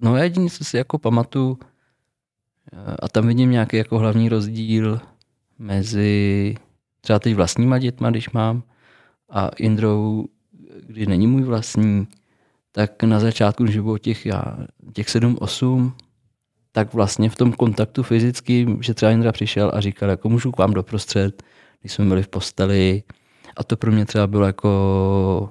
no 0.00 0.16
jediný, 0.16 0.50
co 0.50 0.64
si 0.64 0.76
jako 0.76 0.99
pamatuju, 0.99 1.59
a 3.02 3.09
tam 3.09 3.26
vidím 3.26 3.50
nějaký 3.50 3.76
jako 3.76 3.99
hlavní 3.99 4.28
rozdíl 4.28 5.00
mezi 5.59 6.54
třeba 7.00 7.19
teď 7.19 7.35
vlastníma 7.35 7.78
dětma, 7.78 8.11
když 8.11 8.30
mám, 8.30 8.62
a 9.30 9.49
Indrou, 9.49 10.26
když 10.87 11.07
není 11.07 11.26
můj 11.26 11.42
vlastní, 11.42 12.09
tak 12.73 13.03
na 13.03 13.21
začátku, 13.21 13.65
když 13.65 13.79
bylo 13.79 13.99
těch, 13.99 14.27
já, 14.27 14.43
těch 14.93 15.09
7-8, 15.09 15.93
tak 16.73 16.95
vlastně 16.95 17.31
v 17.31 17.37
tom 17.37 17.53
kontaktu 17.53 18.03
fyzickým, 18.03 18.83
že 18.83 18.95
třeba 18.95 19.12
Indra 19.12 19.33
přišel 19.33 19.71
a 19.75 19.81
říkal, 19.81 20.11
jako 20.11 20.29
můžu 20.29 20.53
k 20.53 20.59
vám 20.59 20.75
doprostřed, 20.75 21.43
když 21.81 21.93
jsme 21.93 22.05
byli 22.05 22.23
v 22.23 22.29
posteli. 22.29 23.03
A 23.57 23.65
to 23.65 23.77
pro 23.77 23.93
mě 23.93 24.07
třeba 24.07 24.27
bylo 24.27 24.47
jako 24.47 25.49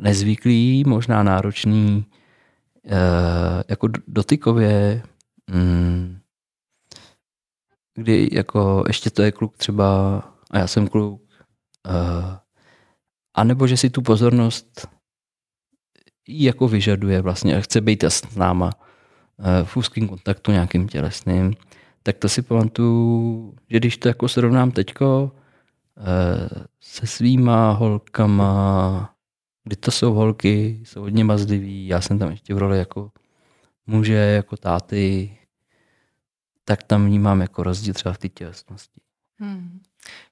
nezvyklý, 0.00 0.84
možná 0.86 1.22
náročný, 1.22 2.06
eh, 2.86 3.64
jako 3.68 3.88
dotykově, 4.08 5.02
mm, 5.50 6.18
kdy 7.94 8.28
jako 8.32 8.84
ještě 8.86 9.10
to 9.10 9.22
je 9.22 9.32
kluk 9.32 9.56
třeba 9.56 10.18
a 10.50 10.58
já 10.58 10.66
jsem 10.66 10.88
kluk. 10.88 11.22
Eh, 11.86 12.38
a 13.34 13.44
nebo 13.44 13.66
že 13.66 13.76
si 13.76 13.90
tu 13.90 14.02
pozornost 14.02 14.88
jako 16.30 16.68
vyžaduje 16.68 17.20
vlastně 17.20 17.56
a 17.56 17.60
chce 17.60 17.80
být 17.80 18.04
s 18.04 18.34
náma. 18.36 18.70
Eh, 19.42 19.64
v 19.64 19.76
úzkém 19.76 20.08
kontaktu 20.08 20.52
nějakým 20.52 20.88
tělesným, 20.88 21.54
tak 22.02 22.16
to 22.16 22.28
si 22.28 22.42
pamatuju, 22.42 23.54
že 23.70 23.76
když 23.78 23.96
to 23.96 24.08
jako 24.08 24.28
srovnám 24.28 24.70
teďko 24.70 25.32
eh, 25.98 26.64
se 26.80 27.06
svýma 27.06 27.70
holkama, 27.70 29.14
kdy 29.64 29.76
to 29.76 29.90
jsou 29.90 30.12
holky, 30.12 30.80
jsou 30.84 31.00
hodně 31.00 31.24
mazlivý, 31.24 31.86
já 31.86 32.00
jsem 32.00 32.18
tam 32.18 32.30
ještě 32.30 32.54
v 32.54 32.58
roli 32.58 32.78
jako 32.78 33.10
muže, 33.86 34.14
jako 34.14 34.56
táty, 34.56 35.36
tak 36.64 36.82
tam 36.82 37.06
vnímám 37.06 37.40
jako 37.40 37.62
rozdíl 37.62 37.94
třeba 37.94 38.12
v 38.12 38.18
té 38.18 38.28
tělesnosti. 38.28 39.00
Hmm. 39.38 39.80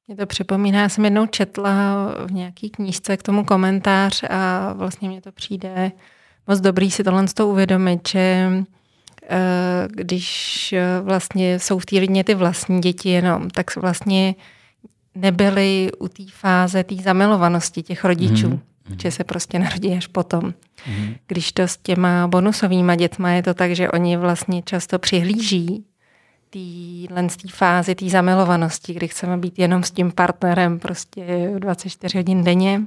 Mě 0.08 0.16
to 0.16 0.26
připomíná, 0.26 0.80
já 0.80 0.88
jsem 0.88 1.04
jednou 1.04 1.26
četla 1.26 2.06
v 2.26 2.32
nějaký 2.32 2.70
knížce 2.70 3.16
k 3.16 3.22
tomu 3.22 3.44
komentář 3.44 4.24
a 4.30 4.72
vlastně 4.72 5.08
mě 5.08 5.20
to 5.20 5.32
přijde 5.32 5.92
moc 6.46 6.60
dobrý 6.60 6.90
si 6.90 7.04
tohle 7.04 7.24
uvědomit, 7.44 8.08
že 8.08 8.50
Eh, 9.30 9.88
když 9.90 10.72
eh, 10.72 11.00
vlastně 11.02 11.58
jsou 11.58 11.78
v 11.78 11.86
té 11.86 12.00
rodině 12.00 12.24
ty 12.24 12.34
vlastní 12.34 12.80
děti 12.80 13.08
jenom, 13.08 13.50
tak 13.50 13.76
vlastně 13.76 14.34
nebyly 15.14 15.90
u 15.98 16.08
té 16.08 16.22
fáze 16.32 16.84
té 16.84 16.94
zamilovanosti 16.94 17.82
těch 17.82 18.04
rodičů, 18.04 18.48
mm. 18.48 18.60
že 19.02 19.10
se 19.10 19.24
prostě 19.24 19.58
narodí 19.58 19.92
až 19.92 20.06
potom. 20.06 20.54
Mm. 20.86 21.14
Když 21.26 21.52
to 21.52 21.62
s 21.62 21.76
těma 21.76 22.28
bonusovými 22.28 22.96
dětma 22.96 23.30
je 23.30 23.42
to 23.42 23.54
tak, 23.54 23.74
že 23.74 23.90
oni 23.90 24.16
vlastně 24.16 24.62
často 24.62 24.98
přihlíží 24.98 25.84
téhle 26.50 27.28
fázi 27.50 27.94
té 27.94 28.08
zamilovanosti, 28.08 28.94
kdy 28.94 29.08
chceme 29.08 29.36
být 29.36 29.58
jenom 29.58 29.82
s 29.82 29.90
tím 29.90 30.12
partnerem 30.12 30.78
prostě 30.78 31.52
24 31.58 32.18
hodin 32.18 32.44
denně 32.44 32.82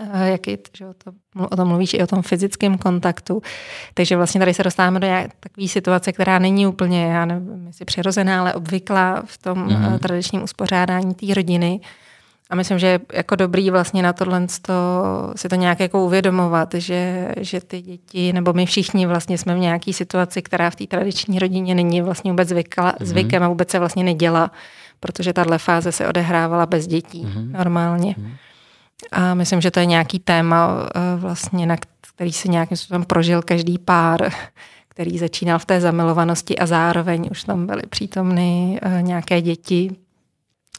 Eh, 0.00 0.30
jaký, 0.30 0.58
že 0.76 0.86
o, 0.86 0.94
to, 0.94 1.12
o 1.50 1.56
tom 1.56 1.68
mluvíš 1.68 1.94
i 1.94 2.02
o 2.02 2.06
tom 2.06 2.22
fyzickém 2.22 2.78
kontaktu. 2.78 3.42
Takže 3.94 4.16
vlastně 4.16 4.38
tady 4.38 4.54
se 4.54 4.62
dostáváme 4.62 5.00
do 5.00 5.06
takové 5.40 5.68
situace, 5.68 6.12
která 6.12 6.38
není 6.38 6.66
úplně, 6.66 7.06
já 7.06 7.24
nevím, 7.24 7.66
jestli 7.66 7.84
přirozená, 7.84 8.40
ale 8.40 8.54
obvyklá 8.54 9.22
v 9.26 9.38
tom 9.38 9.68
mm-hmm. 9.68 9.98
tradičním 9.98 10.42
uspořádání 10.42 11.14
té 11.14 11.34
rodiny. 11.34 11.80
A 12.50 12.54
myslím, 12.54 12.78
že 12.78 12.86
je 12.86 13.00
jako 13.12 13.36
dobrý 13.36 13.70
vlastně 13.70 14.02
na 14.02 14.12
tohle 14.12 14.46
si 15.36 15.48
to 15.48 15.54
nějak 15.54 15.80
jako 15.80 16.04
uvědomovat, 16.04 16.74
že, 16.74 17.32
že 17.40 17.60
ty 17.60 17.82
děti, 17.82 18.32
nebo 18.32 18.52
my 18.52 18.66
všichni 18.66 19.06
vlastně 19.06 19.38
jsme 19.38 19.54
v 19.54 19.58
nějaké 19.58 19.92
situaci, 19.92 20.42
která 20.42 20.70
v 20.70 20.76
té 20.76 20.86
tradiční 20.86 21.38
rodině 21.38 21.74
není 21.74 22.02
vlastně 22.02 22.32
vůbec 22.32 22.48
zvykla, 22.48 22.92
mm-hmm. 22.92 23.04
zvykem 23.04 23.42
a 23.42 23.48
vůbec 23.48 23.70
se 23.70 23.78
vlastně 23.78 24.04
neděla, 24.04 24.50
protože 25.00 25.32
tahle 25.32 25.58
fáze 25.58 25.92
se 25.92 26.08
odehrávala 26.08 26.66
bez 26.66 26.86
dětí 26.86 27.26
mm-hmm. 27.26 27.50
normálně. 27.50 28.12
Mm-hmm. 28.12 28.36
A 29.12 29.34
myslím, 29.34 29.60
že 29.60 29.70
to 29.70 29.80
je 29.80 29.86
nějaký 29.86 30.18
téma, 30.18 30.88
eh, 30.94 31.00
vlastně, 31.16 31.66
na 31.66 31.76
který 32.14 32.32
si 32.32 32.48
nějakým 32.48 32.76
způsobem 32.76 33.04
prožil 33.04 33.42
každý 33.42 33.78
pár, 33.78 34.30
který 34.88 35.18
začínal 35.18 35.58
v 35.58 35.64
té 35.64 35.80
zamilovanosti 35.80 36.58
a 36.58 36.66
zároveň 36.66 37.28
už 37.30 37.44
tam 37.44 37.66
byly 37.66 37.82
přítomny 37.90 38.80
eh, 38.82 39.02
nějaké 39.02 39.40
děti 39.40 39.96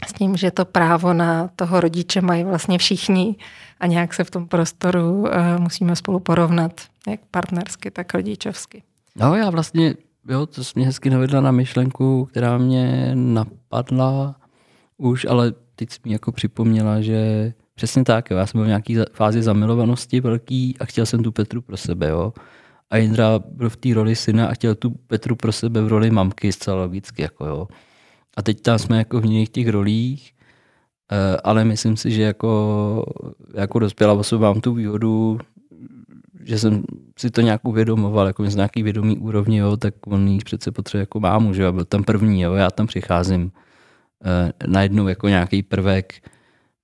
s 0.07 0.13
tím, 0.13 0.37
že 0.37 0.51
to 0.51 0.65
právo 0.65 1.13
na 1.13 1.49
toho 1.55 1.81
rodiče 1.81 2.21
mají 2.21 2.43
vlastně 2.43 2.77
všichni 2.77 3.35
a 3.79 3.87
nějak 3.87 4.13
se 4.13 4.23
v 4.23 4.31
tom 4.31 4.47
prostoru 4.47 5.27
eh, 5.27 5.59
musíme 5.59 5.95
spolu 5.95 6.19
porovnat, 6.19 6.81
jak 7.07 7.19
partnersky, 7.31 7.91
tak 7.91 8.13
rodičovsky. 8.13 8.83
No 9.15 9.35
já 9.35 9.49
vlastně, 9.49 9.95
jo, 10.29 10.45
to 10.45 10.63
jsi 10.63 10.71
mě 10.75 10.85
hezky 10.85 11.09
navedla 11.09 11.41
na 11.41 11.51
myšlenku, 11.51 12.25
která 12.25 12.57
mě 12.57 13.11
napadla 13.13 14.35
už, 14.97 15.25
ale 15.29 15.53
teď 15.75 15.91
jsi 15.91 15.99
mi 16.05 16.11
jako 16.11 16.31
připomněla, 16.31 17.01
že 17.01 17.53
Přesně 17.75 18.03
tak, 18.03 18.31
jo. 18.31 18.37
já 18.37 18.45
jsem 18.45 18.59
byl 18.59 18.65
v 18.65 18.67
nějaký 18.67 18.97
fázi 19.13 19.41
zamilovanosti 19.41 20.21
velký 20.21 20.75
a 20.79 20.85
chtěl 20.85 21.05
jsem 21.05 21.23
tu 21.23 21.31
Petru 21.31 21.61
pro 21.61 21.77
sebe. 21.77 22.09
Jo. 22.09 22.33
A 22.89 22.97
Jindra 22.97 23.39
byl 23.51 23.69
v 23.69 23.77
té 23.77 23.93
roli 23.93 24.15
syna 24.15 24.47
a 24.47 24.53
chtěl 24.53 24.75
tu 24.75 24.89
Petru 24.89 25.35
pro 25.35 25.51
sebe 25.51 25.81
v 25.81 25.87
roli 25.87 26.11
mamky 26.11 26.51
zcela 26.51 26.77
logicky. 26.77 27.21
Jako, 27.21 27.45
jo. 27.45 27.67
A 28.35 28.41
teď 28.41 28.61
tam 28.61 28.79
jsme 28.79 28.97
jako 28.97 29.21
v 29.21 29.25
jiných 29.25 29.49
těch 29.49 29.67
rolích 29.69 30.35
Eh, 31.11 31.37
ale 31.43 31.65
myslím 31.65 31.97
si, 31.97 32.11
že 32.11 32.21
jako, 32.21 33.05
jako 33.53 33.79
dospělá 33.79 34.13
osoba 34.13 34.53
mám 34.53 34.61
tu 34.61 34.73
výhodu, 34.73 35.39
že 36.43 36.59
jsem 36.59 36.83
si 37.19 37.31
to 37.31 37.41
nějak 37.41 37.65
uvědomoval, 37.65 38.27
jako 38.27 38.49
z 38.49 38.55
nějaký 38.55 38.83
vědomý 38.83 39.17
úrovni, 39.17 39.57
jo, 39.57 39.77
tak 39.77 39.93
on 40.07 40.27
jí 40.27 40.39
přece 40.39 40.71
potřebuje 40.71 41.01
jako 41.01 41.19
mámu, 41.19 41.53
že 41.53 41.63
jo, 41.63 41.71
byl 41.71 41.85
tam 41.85 42.03
první, 42.03 42.41
jo, 42.41 42.53
já 42.53 42.71
tam 42.71 42.87
přicházím 42.87 43.43
uh, 43.43 43.51
najednou 44.67 45.07
jako 45.07 45.27
nějaký 45.27 45.63
prvek 45.63 46.13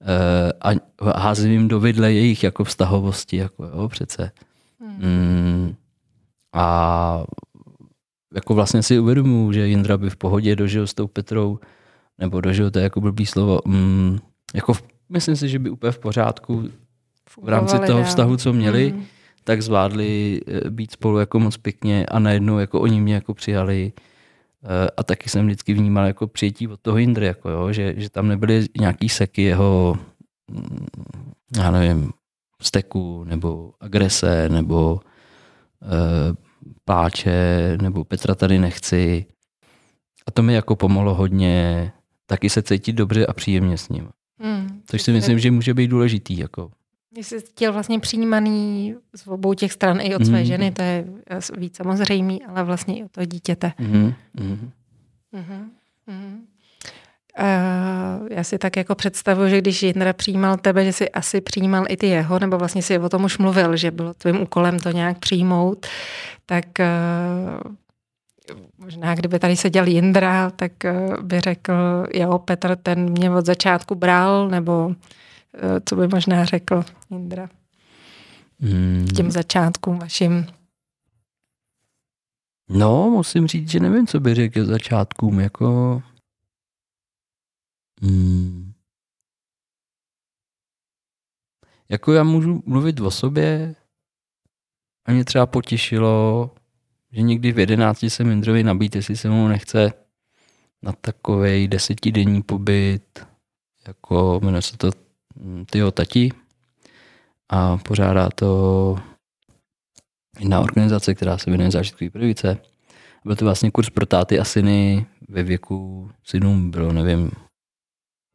uh, 0.01 0.71
a 1.01 1.19
házím 1.19 1.51
jim 1.51 1.67
do 1.67 1.79
vidle 1.79 2.13
jejich 2.13 2.43
jako 2.43 2.63
vztahovosti, 2.63 3.37
jako 3.37 3.65
jo, 3.65 3.89
přece. 3.89 4.31
Hmm. 4.79 4.97
Mm, 4.99 5.75
a 6.53 7.25
jako 8.33 8.53
vlastně 8.53 8.83
si 8.83 8.99
uvědomuji, 8.99 9.51
že 9.51 9.67
Jindra 9.67 9.97
by 9.97 10.09
v 10.09 10.15
pohodě 10.15 10.55
dožil 10.55 10.87
s 10.87 10.93
tou 10.93 11.07
Petrou, 11.07 11.59
nebo 12.17 12.41
dožil, 12.41 12.71
to 12.71 12.79
je 12.79 12.83
jako 12.83 13.01
blbý 13.01 13.25
slovo, 13.25 13.59
mm, 13.65 14.19
jako 14.53 14.73
v, 14.73 14.83
myslím 15.09 15.35
si, 15.35 15.49
že 15.49 15.59
by 15.59 15.69
úplně 15.69 15.91
v 15.91 15.99
pořádku 15.99 16.69
v 17.41 17.49
rámci 17.49 17.79
toho 17.79 18.03
vztahu, 18.03 18.37
co 18.37 18.53
měli, 18.53 18.91
mm. 18.91 19.05
tak 19.43 19.61
zvládli 19.61 20.41
eh, 20.47 20.69
být 20.69 20.91
spolu 20.91 21.19
jako 21.19 21.39
moc 21.39 21.57
pěkně 21.57 22.05
a 22.05 22.19
najednou 22.19 22.59
jako 22.59 22.81
oni 22.81 23.01
mě 23.01 23.13
jako 23.13 23.33
přijali 23.33 23.93
eh, 24.63 24.89
a 24.97 25.03
taky 25.03 25.29
jsem 25.29 25.45
vždycky 25.45 25.73
vnímal 25.73 26.05
jako 26.05 26.27
přijetí 26.27 26.67
od 26.67 26.79
toho 26.81 26.97
Jindry, 26.97 27.25
jako 27.25 27.49
jo, 27.49 27.71
že, 27.71 27.93
že 27.97 28.09
tam 28.09 28.27
nebyly 28.27 28.65
nějaký 28.79 29.09
seky 29.09 29.41
jeho, 29.41 29.97
mm, 30.51 30.85
já 31.57 31.71
nevím, 31.71 32.11
steku 32.61 33.23
nebo 33.23 33.73
agrese 33.79 34.49
nebo 34.49 34.99
uh, 35.81 36.35
pláče 36.85 37.77
nebo 37.81 38.03
Petra 38.03 38.35
tady 38.35 38.59
nechci. 38.59 39.25
A 40.27 40.31
to 40.31 40.43
mi 40.43 40.53
jako 40.53 40.75
pomohlo 40.75 41.13
hodně 41.13 41.91
taky 42.25 42.49
se 42.49 42.61
cítit 42.61 42.93
dobře 42.93 43.25
a 43.25 43.33
příjemně 43.33 43.77
s 43.77 43.89
ním. 43.89 44.09
Hmm, 44.39 44.81
Což 44.85 45.01
si 45.01 45.11
myslím, 45.11 45.39
že 45.39 45.51
může 45.51 45.73
být 45.73 45.87
důležitý. 45.87 46.37
Jako. 46.37 46.71
Jsi 47.17 47.39
chtěl 47.39 47.73
vlastně 47.73 47.99
přijímaný 47.99 48.95
z 49.15 49.27
obou 49.27 49.53
těch 49.53 49.71
stran 49.71 50.01
i 50.01 50.15
od 50.15 50.25
své 50.25 50.39
mm. 50.39 50.45
ženy, 50.45 50.71
to 50.71 50.81
je 50.81 51.05
víc 51.57 51.75
samozřejmý, 51.75 52.43
ale 52.43 52.63
vlastně 52.63 52.97
i 52.97 53.03
od 53.03 53.11
toho 53.11 53.25
dítěte. 53.25 53.73
Mm. 53.79 54.13
Mm. 54.39 54.71
Mm. 55.31 55.71
Mm. 56.07 56.45
Uh, 57.39 58.27
já 58.31 58.43
si 58.43 58.57
tak 58.57 58.77
jako 58.77 58.95
představuji, 58.95 59.49
že 59.49 59.57
když 59.57 59.83
Jindra 59.83 60.13
přijímal 60.13 60.57
tebe, 60.57 60.85
že 60.85 60.93
si 60.93 61.09
asi 61.09 61.41
přijímal 61.41 61.85
i 61.89 61.97
ty 61.97 62.07
jeho, 62.07 62.39
nebo 62.39 62.57
vlastně 62.57 62.81
si 62.81 62.99
o 62.99 63.09
tom 63.09 63.23
už 63.23 63.37
mluvil, 63.37 63.77
že 63.77 63.91
bylo 63.91 64.13
tvým 64.13 64.41
úkolem 64.41 64.79
to 64.79 64.91
nějak 64.91 65.19
přijmout, 65.19 65.85
tak 66.45 66.65
uh, 66.79 67.71
možná 68.77 69.15
kdyby 69.15 69.39
tady 69.39 69.57
seděl 69.57 69.87
Jindra, 69.87 70.49
tak 70.49 70.85
eh, 70.85 71.07
by 71.21 71.39
řekl, 71.39 71.73
jo, 72.13 72.39
Petr 72.39 72.75
ten 72.75 73.09
mě 73.09 73.31
od 73.31 73.45
začátku 73.45 73.95
bral, 73.95 74.49
nebo 74.49 74.95
eh, 75.55 75.81
co 75.85 75.95
by 75.95 76.07
možná 76.07 76.45
řekl 76.45 76.83
Jindra 77.09 77.49
hmm. 78.59 79.07
těm 79.15 79.31
začátkům 79.31 79.99
vašim? 79.99 80.45
No, 82.69 83.09
musím 83.09 83.47
říct, 83.47 83.69
že 83.69 83.79
nevím, 83.79 84.07
co 84.07 84.19
by 84.19 84.35
řekl 84.35 84.65
začátkům, 84.65 85.39
jako... 85.39 86.01
Hmm. 88.01 88.73
Jako 91.89 92.13
já 92.13 92.23
můžu 92.23 92.63
mluvit 92.65 92.99
o 92.99 93.11
sobě 93.11 93.75
a 95.05 95.11
mě 95.11 95.25
třeba 95.25 95.45
potěšilo, 95.45 96.51
že 97.11 97.21
někdy 97.21 97.51
v 97.51 97.59
jedenácti 97.59 98.09
se 98.09 98.23
Mindrovi 98.23 98.63
nabít, 98.63 98.95
jestli 98.95 99.17
se 99.17 99.29
mu 99.29 99.47
nechce 99.47 99.93
na 100.81 100.91
takový 100.91 101.67
desetidenní 101.67 102.41
pobyt, 102.41 103.27
jako 103.87 104.39
jmenuje 104.43 104.61
se 104.61 104.77
to 104.77 104.89
hm, 105.35 105.65
tyho 105.65 105.91
tati 105.91 106.31
a 107.49 107.77
pořádá 107.77 108.29
to 108.29 108.95
jedna 110.39 110.59
organizace, 110.59 111.15
která 111.15 111.37
se 111.37 111.49
jmenuje 111.49 111.71
Zážitkový 111.71 112.09
prvice. 112.09 112.57
Byl 113.25 113.35
to 113.35 113.45
vlastně 113.45 113.71
kurz 113.71 113.89
pro 113.89 114.05
táty 114.05 114.39
a 114.39 114.43
syny 114.43 115.05
ve 115.29 115.43
věku 115.43 116.09
synům 116.23 116.71
bylo, 116.71 116.93
nevím, 116.93 117.31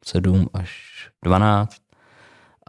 7 0.07 0.47
až 0.53 0.71
12. 1.23 1.81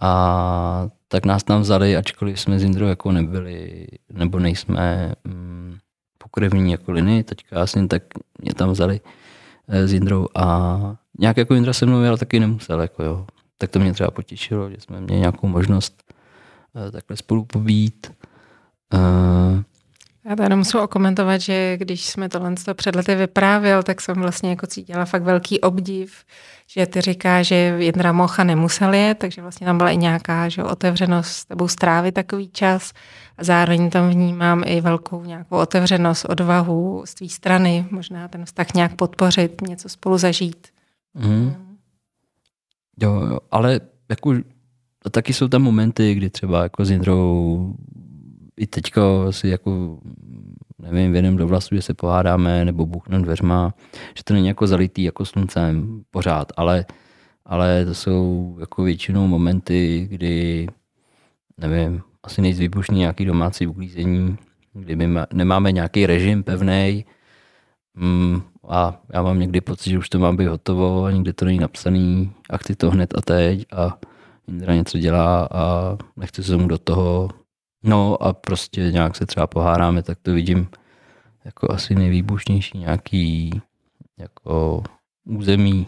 A 0.02 0.88
tak 1.08 1.26
nás 1.26 1.44
tam 1.44 1.60
vzali, 1.60 1.96
ačkoliv 1.96 2.40
jsme 2.40 2.58
z 2.58 2.64
Indrou 2.64 2.86
jako 2.86 3.12
nebyli, 3.12 3.86
nebo 4.12 4.38
nejsme 4.38 5.12
mm, 5.24 5.76
pokrevní 6.18 6.72
jako 6.72 6.92
linii, 6.92 7.22
teďka 7.22 7.56
vlastně 7.56 7.86
tak 7.86 8.02
mě 8.42 8.54
tam 8.54 8.70
vzali 8.70 9.00
eh, 9.68 9.88
s 9.88 9.92
Jindrou 9.92 10.28
a 10.36 10.96
nějak 11.18 11.36
jako 11.36 11.54
Jindra 11.54 11.72
se 11.72 11.86
mnou 11.86 11.98
ale 11.98 12.18
taky 12.18 12.40
nemusel, 12.40 12.80
jako 12.80 13.02
jo. 13.02 13.26
Tak 13.58 13.70
to 13.70 13.78
mě 13.78 13.92
třeba 13.92 14.10
potěšilo, 14.10 14.70
že 14.70 14.76
jsme 14.80 15.00
měli 15.00 15.20
nějakou 15.20 15.48
možnost 15.48 16.02
eh, 16.76 16.90
takhle 16.90 17.16
spolu 17.16 17.44
pobít. 17.44 18.12
Já 20.28 20.36
tady 20.36 20.56
musím 20.56 20.80
okomentovat, 20.80 21.40
že 21.40 21.76
když 21.76 22.06
jsme 22.06 22.28
tohle 22.28 22.54
před 22.74 22.96
lety 22.96 23.14
vyprávěl, 23.14 23.82
tak 23.82 24.00
jsem 24.00 24.16
vlastně 24.16 24.50
jako 24.50 24.66
cítila 24.66 25.04
fakt 25.04 25.22
velký 25.22 25.60
obdiv, 25.60 26.24
že 26.66 26.86
ty 26.86 27.00
říká, 27.00 27.42
že 27.42 27.76
Jindra 27.78 28.12
Mocha 28.12 28.44
nemusel 28.44 28.94
je, 28.94 29.14
takže 29.14 29.42
vlastně 29.42 29.64
tam 29.64 29.78
byla 29.78 29.90
i 29.90 29.96
nějaká 29.96 30.48
že, 30.48 30.64
otevřenost 30.64 31.28
s 31.28 31.44
tebou 31.44 31.68
strávit 31.68 32.14
takový 32.14 32.48
čas 32.48 32.92
a 33.38 33.44
zároveň 33.44 33.90
tam 33.90 34.10
vnímám 34.10 34.62
i 34.66 34.80
velkou 34.80 35.24
nějakou 35.24 35.56
otevřenost, 35.56 36.24
odvahu 36.24 37.02
z 37.06 37.14
tvý 37.14 37.28
strany, 37.28 37.86
možná 37.90 38.28
ten 38.28 38.44
vztah 38.44 38.74
nějak 38.74 38.94
podpořit, 38.94 39.60
něco 39.60 39.88
spolu 39.88 40.18
zažít. 40.18 40.68
Mm. 41.14 41.54
Jo, 43.00 43.26
jo, 43.30 43.38
ale 43.50 43.80
jako, 44.08 44.34
taky 45.10 45.32
jsou 45.32 45.48
tam 45.48 45.62
momenty, 45.62 46.14
kdy 46.14 46.30
třeba 46.30 46.62
jako 46.62 46.84
s 46.84 46.90
Jindrou 46.90 47.74
i 48.58 48.66
teďka 48.66 49.00
si 49.30 49.48
jako 49.48 49.98
nevím, 50.78 51.12
vědem 51.12 51.36
do 51.36 51.46
vlasu, 51.46 51.74
že 51.74 51.82
se 51.82 51.94
pohádáme 51.94 52.64
nebo 52.64 52.86
buchneme 52.86 53.24
dveřma, 53.24 53.74
že 54.16 54.24
to 54.24 54.34
není 54.34 54.48
jako 54.48 54.66
zalitý 54.66 55.02
jako 55.02 55.24
sluncem 55.24 56.02
pořád, 56.10 56.52
ale, 56.56 56.86
ale 57.44 57.84
to 57.84 57.94
jsou 57.94 58.56
jako 58.60 58.82
většinou 58.82 59.26
momenty, 59.26 60.06
kdy 60.10 60.66
nevím, 61.58 62.02
asi 62.22 62.42
nejvíc 62.42 62.58
vybušný 62.58 62.98
nějaký 62.98 63.24
domácí 63.24 63.66
uklízení, 63.66 64.36
kdy 64.72 64.96
my 64.96 65.20
nemáme 65.32 65.72
nějaký 65.72 66.06
režim 66.06 66.42
pevný 66.42 67.04
mm, 67.94 68.42
a 68.68 69.00
já 69.12 69.22
mám 69.22 69.38
někdy 69.38 69.60
pocit, 69.60 69.90
že 69.90 69.98
už 69.98 70.08
to 70.08 70.18
má 70.18 70.32
být 70.32 70.46
hotovo 70.46 71.04
a 71.04 71.10
nikdy 71.10 71.32
to 71.32 71.44
není 71.44 71.58
napsaný 71.58 72.32
a 72.50 72.56
chci 72.56 72.76
to 72.76 72.90
hned 72.90 73.14
a 73.18 73.20
teď 73.20 73.66
a 73.72 73.98
Indra 74.48 74.74
něco 74.74 74.98
dělá 74.98 75.48
a 75.52 75.96
nechci 76.16 76.44
se 76.44 76.56
mu 76.56 76.68
do 76.68 76.78
toho 76.78 77.28
No 77.82 78.22
a 78.22 78.32
prostě 78.32 78.80
nějak 78.80 79.16
se 79.16 79.26
třeba 79.26 79.46
poháráme, 79.46 80.02
tak 80.02 80.18
to 80.22 80.32
vidím 80.32 80.68
jako 81.44 81.72
asi 81.72 81.94
nejvýbušnější 81.94 82.78
nějaký 82.78 83.62
jako 84.18 84.82
území, 85.24 85.86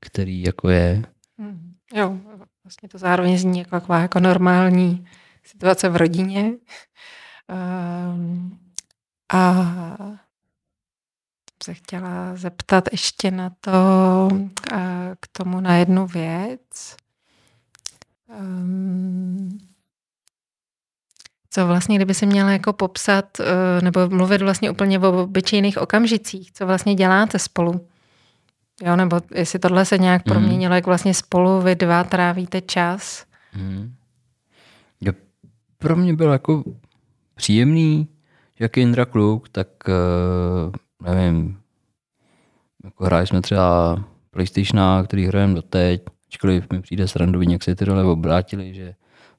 který 0.00 0.42
jako 0.42 0.68
je. 0.68 1.02
Mm, 1.38 1.74
jo, 1.94 2.18
vlastně 2.64 2.88
to 2.88 2.98
zároveň 2.98 3.38
zní 3.38 3.58
jako 3.58 3.70
taková 3.70 3.98
jako 3.98 4.20
normální 4.20 5.06
situace 5.42 5.88
v 5.88 5.96
rodině. 5.96 6.52
Um, 8.12 8.58
a 9.32 9.54
se 11.62 11.74
chtěla 11.74 12.36
zeptat 12.36 12.88
ještě 12.92 13.30
na 13.30 13.50
to, 13.60 14.28
k 15.20 15.28
tomu 15.32 15.60
na 15.60 15.76
jednu 15.76 16.06
věc. 16.06 16.96
Um, 18.40 19.58
co 21.54 21.66
vlastně, 21.66 21.96
kdyby 21.96 22.14
si 22.14 22.26
měla 22.26 22.50
jako 22.50 22.72
popsat, 22.72 23.40
eh, 23.40 23.44
nebo 23.82 24.08
mluvit 24.08 24.42
vlastně 24.42 24.70
úplně 24.70 24.98
o 24.98 25.22
obyčejných 25.22 25.78
okamžicích, 25.78 26.52
co 26.52 26.66
vlastně 26.66 26.94
děláte 26.94 27.38
spolu? 27.38 27.86
Jo, 28.82 28.96
nebo 28.96 29.20
jestli 29.34 29.58
tohle 29.58 29.84
se 29.84 29.98
nějak 29.98 30.26
mm. 30.26 30.32
proměnilo, 30.32 30.74
jak 30.74 30.86
vlastně 30.86 31.14
spolu 31.14 31.60
vy 31.60 31.74
dva 31.74 32.04
trávíte 32.04 32.60
čas? 32.60 33.24
Mm. 33.56 33.94
Jo, 35.00 35.12
pro 35.78 35.96
mě 35.96 36.14
byl 36.14 36.32
jako 36.32 36.64
příjemný, 37.34 38.08
jak 38.58 38.76
Indra 38.76 39.04
kluk, 39.04 39.48
tak 39.48 39.68
uh, 39.88 41.12
nevím, 41.14 41.58
jako 42.84 43.04
hráli 43.04 43.26
jsme 43.26 43.40
třeba 43.40 43.98
PlayStation, 44.30 45.04
který 45.04 45.26
hrajeme 45.26 45.54
doteď, 45.54 46.02
ačkoliv 46.28 46.64
mi 46.72 46.82
přijde 46.82 47.08
srandový, 47.08 47.52
jak 47.52 47.64
se 47.64 47.74
ty 47.74 47.84
role 47.84 48.04
obrátili, 48.04 48.74
že 48.74 48.94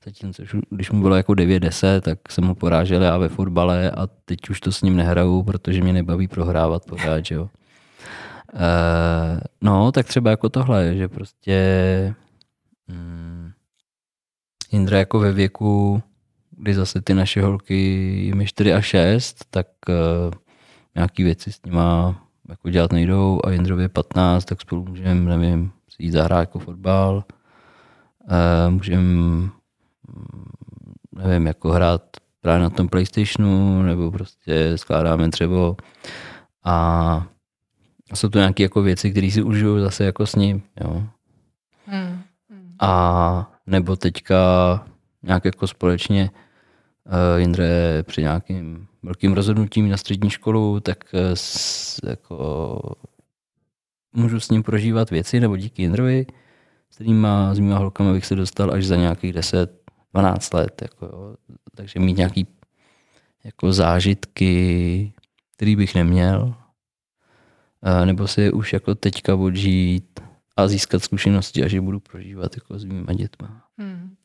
Zatímco 0.05 0.43
když 0.69 0.91
mu 0.91 1.01
bylo 1.01 1.15
jako 1.15 1.33
9-10, 1.33 2.01
tak 2.01 2.31
jsem 2.31 2.43
ho 2.43 2.55
porážel 2.55 3.01
já 3.01 3.17
ve 3.17 3.29
fotbale 3.29 3.91
a 3.91 4.07
teď 4.25 4.49
už 4.49 4.59
to 4.59 4.71
s 4.71 4.81
ním 4.81 4.95
nehraju, 4.95 5.43
protože 5.43 5.81
mě 5.81 5.93
nebaví 5.93 6.27
prohrávat 6.27 6.85
pořád, 6.85 7.31
jo. 7.31 7.49
E, 8.53 9.39
no, 9.61 9.91
tak 9.91 10.07
třeba 10.07 10.29
jako 10.29 10.49
tohle, 10.49 10.95
že 10.95 11.07
prostě 11.07 12.15
hmm, 12.87 13.51
Indra 14.71 14.99
jako 14.99 15.19
ve 15.19 15.31
věku, 15.31 16.03
kdy 16.51 16.73
zase 16.73 17.01
ty 17.01 17.13
naše 17.13 17.41
holky 17.41 18.31
mi 18.35 18.45
4 18.45 18.73
a 18.73 18.81
6, 18.81 19.45
tak 19.49 19.67
uh, 19.89 19.95
nějaký 20.95 21.23
věci 21.23 21.51
s 21.51 21.61
nima 21.65 22.21
jako 22.49 22.69
dělat 22.69 22.91
nejdou 22.91 23.39
a 23.43 23.51
Jindrově 23.51 23.89
15, 23.89 24.45
tak 24.45 24.61
spolu 24.61 24.85
můžeme, 24.85 25.37
nevím, 25.37 25.71
jít 25.99 26.11
zahrát 26.11 26.39
jako 26.39 26.59
fotbal, 26.59 27.23
uh, 28.23 28.73
můžeme, 28.73 29.49
nevím, 31.15 31.47
jako 31.47 31.71
hrát 31.71 32.01
právě 32.41 32.63
na 32.63 32.69
tom 32.69 32.89
Playstationu, 32.89 33.83
nebo 33.83 34.11
prostě 34.11 34.77
skládáme 34.77 35.29
třeba 35.29 35.75
a 36.63 37.27
jsou 38.13 38.29
to 38.29 38.37
nějaké 38.37 38.63
jako 38.63 38.81
věci, 38.81 39.11
které 39.11 39.31
si 39.31 39.43
užiju 39.43 39.79
zase 39.79 40.05
jako 40.05 40.25
s 40.25 40.35
ním, 40.35 40.63
jo. 40.81 41.03
Hmm. 41.85 42.21
Hmm. 42.49 42.75
A 42.79 43.51
nebo 43.67 43.95
teďka 43.95 44.35
nějak 45.23 45.45
jako 45.45 45.67
společně 45.67 46.29
uh, 47.05 47.39
Jindře 47.39 48.03
při 48.03 48.21
nějakým 48.21 48.87
velkým 49.03 49.33
rozhodnutím 49.33 49.89
na 49.89 49.97
střední 49.97 50.29
školu, 50.29 50.79
tak 50.79 50.97
uh, 51.13 51.19
s, 51.33 51.99
jako 52.07 52.79
můžu 54.13 54.39
s 54.39 54.49
ním 54.49 54.63
prožívat 54.63 55.09
věci, 55.11 55.39
nebo 55.39 55.57
díky 55.57 55.81
Jindrovi, 55.81 56.25
s 56.91 56.95
kterýma, 56.95 57.53
s 57.53 57.59
mýma 57.59 57.77
holkama 57.77 58.13
bych 58.13 58.25
se 58.25 58.35
dostal 58.35 58.71
až 58.71 58.85
za 58.85 58.95
nějakých 58.95 59.33
10, 59.33 59.84
12 60.15 60.53
let. 60.53 60.81
Jako, 60.81 61.05
jo. 61.05 61.35
Takže 61.75 61.99
mít 61.99 62.17
nějaký 62.17 62.47
jako 63.43 63.73
zážitky, 63.73 65.13
který 65.55 65.75
bych 65.75 65.95
neměl, 65.95 66.55
nebo 68.05 68.27
si 68.27 68.51
už 68.51 68.73
jako 68.73 68.95
teďka 68.95 69.35
odžít 69.35 70.19
a 70.57 70.67
získat 70.67 71.03
zkušenosti, 71.03 71.63
až 71.63 71.71
je 71.71 71.81
budu 71.81 71.99
prožívat 71.99 72.55
jako 72.55 72.79
s 72.79 72.83
mýma 72.83 73.13
dětma. 73.13 73.63
Hmm. 73.77 74.15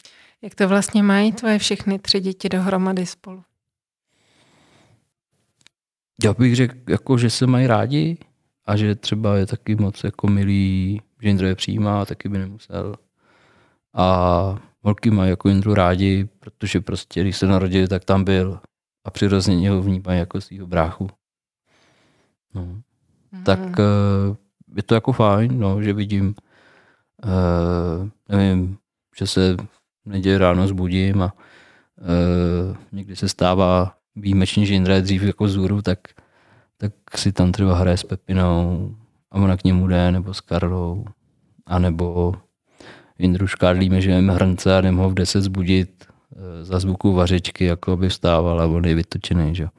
Jak 0.43 0.55
to 0.55 0.69
vlastně 0.69 1.03
mají 1.03 1.33
tvoje 1.33 1.59
všechny 1.59 1.99
tři 1.99 2.21
děti 2.21 2.49
dohromady 2.49 3.07
spolu? 3.07 3.43
Já 6.25 6.35
bych 6.35 6.57
řekl, 6.57 6.75
jako, 6.89 7.19
že 7.19 7.31
se 7.31 7.47
mají 7.47 7.67
rádi 7.67 8.19
a 8.65 8.77
že 8.77 8.95
třeba 8.95 9.37
je 9.37 9.47
taky 9.47 9.77
moc 9.77 10.05
jako 10.05 10.27
milý, 10.27 11.01
že 11.23 11.29
Jindro 11.29 11.47
je 11.47 11.55
přijímá, 11.55 12.05
taky 12.07 12.29
by 12.29 12.39
nemusel. 12.39 12.95
A 13.95 14.70
holky 14.83 15.11
mají 15.11 15.31
jako 15.31 15.49
Jindru 15.49 15.75
rádi, 15.75 16.29
protože 16.41 16.81
prostě, 16.81 17.21
když 17.21 17.37
se 17.37 17.47
narodili, 17.47 17.89
tak 17.89 18.05
tam 18.05 18.25
byl 18.25 18.61
a 19.05 19.11
přirozeně 19.11 19.71
ho 19.71 19.83
vnímají 19.83 20.19
jako 20.19 20.41
svého 20.41 20.67
bráchu. 20.67 21.11
No. 22.55 22.65
Mm. 23.33 23.45
Tak 23.45 23.61
uh, 23.61 24.37
je 24.77 24.83
to 24.83 24.95
jako 24.95 25.13
fajn, 25.13 25.61
no, 25.61 25.83
že 25.83 25.93
vidím, 25.93 26.35
uh, 27.25 28.09
nevím, 28.29 28.79
že 29.19 29.27
se 29.27 29.57
neděli 30.05 30.39
ráno 30.39 30.67
zbudím 30.67 31.23
a 31.23 31.33
uh, 31.35 32.77
někdy 32.93 33.17
se 33.17 33.29
stává 33.29 33.97
výjimečně, 34.17 34.67
že 34.67 34.75
Jindra 34.75 34.95
je 34.95 35.03
dřív 35.03 35.23
jako 35.23 35.49
zůru, 35.49 35.83
tak, 35.83 35.99
tak 36.77 36.93
si 37.15 37.33
tam 37.33 37.53
třeba 37.53 37.77
hraje 37.77 37.97
s 37.97 38.05
Pepinou 38.05 38.95
a 39.31 39.37
ona 39.37 39.57
k 39.57 39.65
němu 39.65 39.89
jde, 39.89 40.13
nebo 40.13 40.35
s 40.35 40.41
Karlou, 40.41 41.05
anebo 41.67 42.35
Jindru 43.21 43.47
škádlíme, 43.47 44.01
že 44.01 44.15
máme 44.15 44.33
hrnce 44.33 44.79
a 44.79 44.91
ho 44.91 45.11
v 45.11 45.15
10 45.15 45.41
zbudit 45.41 46.05
uh, 46.31 46.43
za 46.63 46.81
zvuku 46.81 47.13
vařečky, 47.13 47.65
jako 47.65 47.97
by 47.97 48.09
vstával 48.09 48.61
a 48.61 48.67
on 48.67 48.85
je 48.85 48.95
vytočený, 48.95 49.55
že 49.55 49.65
uh, 49.65 49.71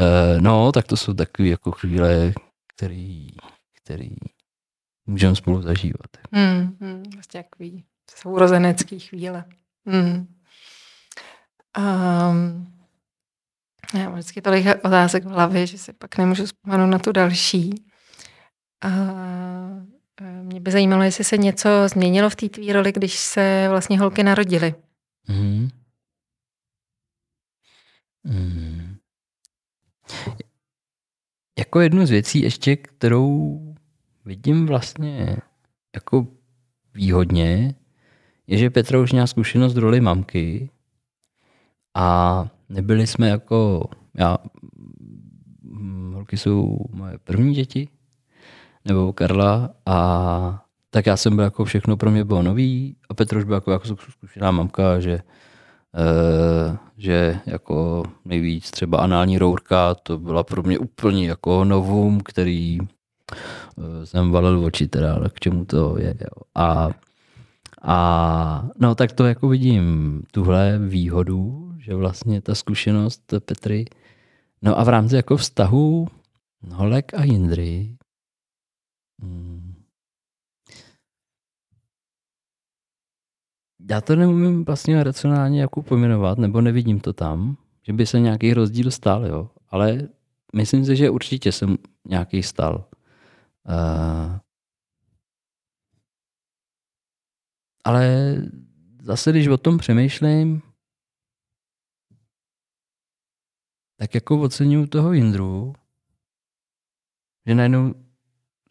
no, 0.40 0.72
tak 0.72 0.86
to 0.86 0.96
jsou 0.96 1.14
takové 1.14 1.48
jako 1.48 1.72
chvíle, 1.72 2.32
který, 2.76 3.26
který 3.82 4.10
můžeme 5.06 5.36
spolu 5.36 5.62
zažívat. 5.62 6.10
Hmm, 6.32 6.76
hmm, 6.80 7.02
vlastně 7.14 7.42
takový 7.42 7.84
sourozenecký 8.10 8.98
chvíle. 8.98 9.44
Hmm. 9.86 10.26
Um, 11.78 12.72
já 13.94 14.04
mám 14.04 14.12
vždycky 14.12 14.42
tolik 14.42 14.66
otázek 14.84 15.24
v 15.24 15.28
hlavě, 15.28 15.66
že 15.66 15.78
si 15.78 15.92
pak 15.92 16.18
nemůžu 16.18 16.44
vzpomenout 16.46 16.86
na 16.86 16.98
tu 16.98 17.12
další. 17.12 17.84
A 18.82 18.88
mě 20.20 20.60
by 20.60 20.70
zajímalo, 20.70 21.02
jestli 21.02 21.24
se 21.24 21.38
něco 21.38 21.68
změnilo 21.88 22.30
v 22.30 22.36
té 22.36 22.48
tvý 22.48 22.72
roli, 22.72 22.92
když 22.92 23.18
se 23.18 23.66
vlastně 23.68 23.98
holky 23.98 24.22
narodily. 24.22 24.74
Hmm. 25.24 25.68
Hmm. 28.24 28.96
Jako 31.58 31.80
jednu 31.80 32.06
z 32.06 32.10
věcí 32.10 32.40
ještě, 32.40 32.76
kterou 32.76 33.58
vidím 34.24 34.66
vlastně 34.66 35.36
jako 35.94 36.26
výhodně, 36.94 37.74
je, 38.46 38.58
že 38.58 38.70
Petra 38.70 39.00
už 39.00 39.12
měla 39.12 39.26
zkušenost 39.26 39.76
roli 39.76 40.00
mamky 40.00 40.70
a 41.94 42.46
nebyli 42.68 43.06
jsme 43.06 43.28
jako, 43.28 43.84
já, 44.14 44.38
hm, 45.64 46.12
holky 46.14 46.36
jsou 46.36 46.78
moje 46.90 47.18
první 47.18 47.54
děti, 47.54 47.88
nebo 48.84 49.12
Karla 49.12 49.70
a 49.86 50.62
tak 50.90 51.06
já 51.06 51.16
jsem 51.16 51.36
byl 51.36 51.44
jako 51.44 51.64
všechno 51.64 51.96
pro 51.96 52.10
mě 52.10 52.24
bylo 52.24 52.42
nový 52.42 52.96
a 53.08 53.14
Petr 53.14 53.36
už 53.36 53.44
byl 53.44 53.54
jako, 53.54 53.72
jako 53.72 53.84
zkušená 53.86 54.50
mamka, 54.50 55.00
že, 55.00 55.12
e, 55.12 55.22
že 56.96 57.38
jako 57.46 58.02
nejvíc 58.24 58.70
třeba 58.70 58.98
anální 58.98 59.38
rourka, 59.38 59.94
to 59.94 60.18
byla 60.18 60.42
pro 60.42 60.62
mě 60.62 60.78
úplně 60.78 61.28
jako 61.28 61.64
novum, 61.64 62.20
který 62.20 62.78
e, 62.80 64.06
jsem 64.06 64.30
valil 64.30 64.64
oči 64.64 64.88
teda, 64.88 65.14
ale 65.14 65.28
k 65.28 65.40
čemu 65.40 65.64
to 65.64 65.98
je. 65.98 66.14
Jo. 66.20 66.42
A 66.54 66.90
a 67.84 68.68
no 68.78 68.94
tak 68.94 69.12
to 69.12 69.24
jako 69.24 69.48
vidím 69.48 70.22
tuhle 70.30 70.78
výhodu, 70.78 71.72
že 71.78 71.94
vlastně 71.94 72.40
ta 72.40 72.54
zkušenost 72.54 73.34
Petry. 73.44 73.84
No 74.62 74.78
a 74.78 74.84
v 74.84 74.88
rámci 74.88 75.16
jako 75.16 75.36
vztahu 75.36 76.08
Holek 76.70 77.14
a 77.14 77.24
Jindry 77.24 77.96
hmm, 79.22 79.74
já 83.90 84.00
to 84.00 84.16
neumím 84.16 84.64
vlastně 84.64 85.04
racionálně 85.04 85.60
jako 85.60 85.82
pojmenovat, 85.82 86.38
nebo 86.38 86.60
nevidím 86.60 87.00
to 87.00 87.12
tam, 87.12 87.56
že 87.82 87.92
by 87.92 88.06
se 88.06 88.20
nějaký 88.20 88.54
rozdíl 88.54 88.90
stal, 88.90 89.26
jo. 89.26 89.50
Ale 89.68 90.08
myslím 90.56 90.84
si, 90.84 90.96
že 90.96 91.10
určitě 91.10 91.52
jsem 91.52 91.78
nějaký 92.08 92.42
stal. 92.42 92.84
Uh, 93.68 94.38
Ale 97.84 98.36
zase, 99.02 99.30
když 99.30 99.46
o 99.46 99.56
tom 99.56 99.78
přemýšlím, 99.78 100.62
tak 103.96 104.14
jako 104.14 104.40
oceňuju 104.40 104.86
toho 104.86 105.12
Jindru, 105.12 105.74
že 107.46 107.54
najednou 107.54 107.94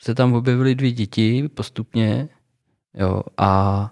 se 0.04 0.16
tam 0.16 0.34
objevily 0.34 0.76
dvě 0.76 0.92
děti 0.92 1.50
postupně, 1.50 2.30
jo, 2.94 3.24
a 3.38 3.92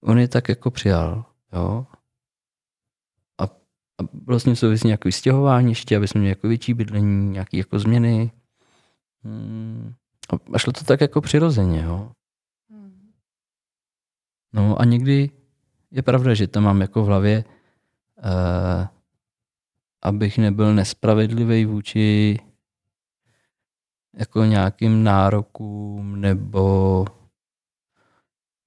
on 0.00 0.18
je 0.18 0.28
tak 0.28 0.48
jako 0.48 0.70
přijal, 0.70 1.24
jo. 1.52 1.86
A, 3.40 3.44
a 3.44 4.02
vlastně 4.26 4.56
souvisí 4.56 4.86
nějaké 4.86 5.08
vystěhování 5.08 5.70
ještě, 5.70 5.96
aby 5.96 6.08
jsme 6.08 6.20
měli 6.20 6.30
jako 6.30 6.48
větší 6.48 6.74
bydlení, 6.74 7.30
nějaké 7.30 7.56
jako 7.56 7.78
změny. 7.78 8.30
Hmm. 9.24 9.94
A 10.52 10.58
šlo 10.58 10.72
to 10.72 10.84
tak 10.84 11.00
jako 11.00 11.20
přirozeně, 11.20 11.82
jo. 11.82 12.12
No 14.52 14.80
a 14.80 14.84
někdy 14.84 15.30
je 15.90 16.02
pravda, 16.02 16.34
že 16.34 16.46
to 16.46 16.60
mám 16.60 16.80
jako 16.80 17.02
v 17.02 17.06
hlavě, 17.06 17.44
uh, 18.24 18.86
abych 20.02 20.38
nebyl 20.38 20.74
nespravedlivý 20.74 21.64
vůči 21.64 22.38
jako 24.16 24.44
nějakým 24.44 25.04
nárokům 25.04 26.20
nebo 26.20 27.04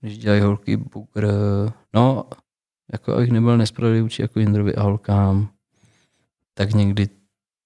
když 0.02 0.18
dělají 0.18 0.42
holky 0.42 0.78
bugr, 0.78 1.28
no, 1.94 2.26
jako 2.94 3.14
abych 3.14 3.32
nebyl 3.32 3.58
nespravedlivý 3.58 4.02
vůči 4.02 4.22
jako 4.22 4.40
Jindrovi 4.40 4.76
a 4.76 4.84
holkám, 4.84 5.50
tak 6.54 6.74
někdy 6.74 7.10